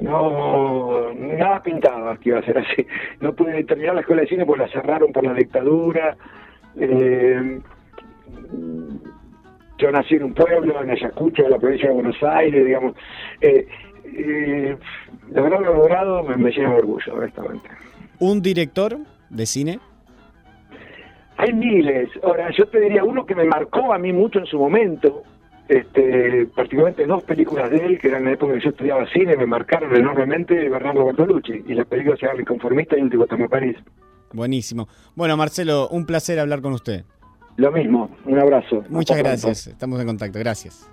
no 0.00 1.12
nada 1.14 1.62
pintaba 1.62 2.16
que 2.18 2.30
iba 2.30 2.38
a 2.38 2.44
ser 2.44 2.58
así. 2.58 2.86
No 3.20 3.34
pude 3.34 3.62
terminar 3.64 3.94
la 3.94 4.00
escuela 4.00 4.22
de 4.22 4.28
cine 4.28 4.46
porque 4.46 4.62
la 4.62 4.68
cerraron 4.72 5.12
por 5.12 5.24
la 5.24 5.34
dictadura. 5.34 6.16
Eh, 6.80 7.60
yo 9.78 9.92
nací 9.92 10.16
en 10.16 10.24
un 10.24 10.34
pueblo, 10.34 10.82
en 10.82 10.90
Ayacucho, 10.90 11.44
en 11.44 11.50
la 11.50 11.58
provincia 11.58 11.88
de 11.88 11.94
Buenos 11.94 12.22
Aires, 12.22 12.66
digamos. 12.66 12.94
Eh, 13.40 13.66
eh, 14.04 14.76
lo 15.32 15.48
logrado 15.48 16.22
me, 16.24 16.36
me 16.36 16.50
llena 16.50 16.70
de 16.70 16.76
orgullo, 16.76 17.14
honestamente. 17.14 17.68
Un 18.18 18.42
director 18.42 18.98
de 19.30 19.46
cine. 19.46 19.80
Hay 21.36 21.52
miles. 21.52 22.08
Ahora, 22.24 22.50
yo 22.50 22.66
te 22.66 22.80
diría 22.80 23.04
uno 23.04 23.24
que 23.24 23.36
me 23.36 23.44
marcó 23.44 23.92
a 23.92 23.98
mí 23.98 24.12
mucho 24.12 24.40
en 24.40 24.46
su 24.46 24.58
momento, 24.58 25.22
este, 25.68 26.46
particularmente 26.46 27.06
dos 27.06 27.22
películas 27.22 27.70
de 27.70 27.76
él, 27.76 27.98
que 28.00 28.08
eran 28.08 28.22
en 28.22 28.26
la 28.26 28.32
época 28.32 28.54
que 28.54 28.60
yo 28.60 28.70
estudiaba 28.70 29.06
cine, 29.12 29.36
me 29.36 29.46
marcaron 29.46 29.94
enormemente 29.94 30.68
Bernardo 30.68 31.04
Bertolucci, 31.06 31.62
y 31.68 31.74
las 31.74 31.86
películas 31.86 32.18
se 32.18 32.26
llaman 32.26 32.40
El 32.40 32.46
Conformista 32.46 32.96
y 32.96 32.98
El 32.98 33.04
Último 33.04 33.26
Toma 33.26 33.46
París. 33.46 33.76
Buenísimo. 34.32 34.88
Bueno, 35.14 35.36
Marcelo, 35.36 35.88
un 35.90 36.06
placer 36.06 36.40
hablar 36.40 36.60
con 36.60 36.72
usted. 36.72 37.04
Lo 37.58 37.72
mismo, 37.72 38.08
un 38.24 38.38
abrazo. 38.38 38.84
Muchas 38.88 39.16
Hasta 39.16 39.28
pronto. 39.30 39.46
gracias. 39.48 39.66
Estamos 39.66 40.00
en 40.00 40.06
contacto. 40.06 40.38
Gracias. 40.38 40.88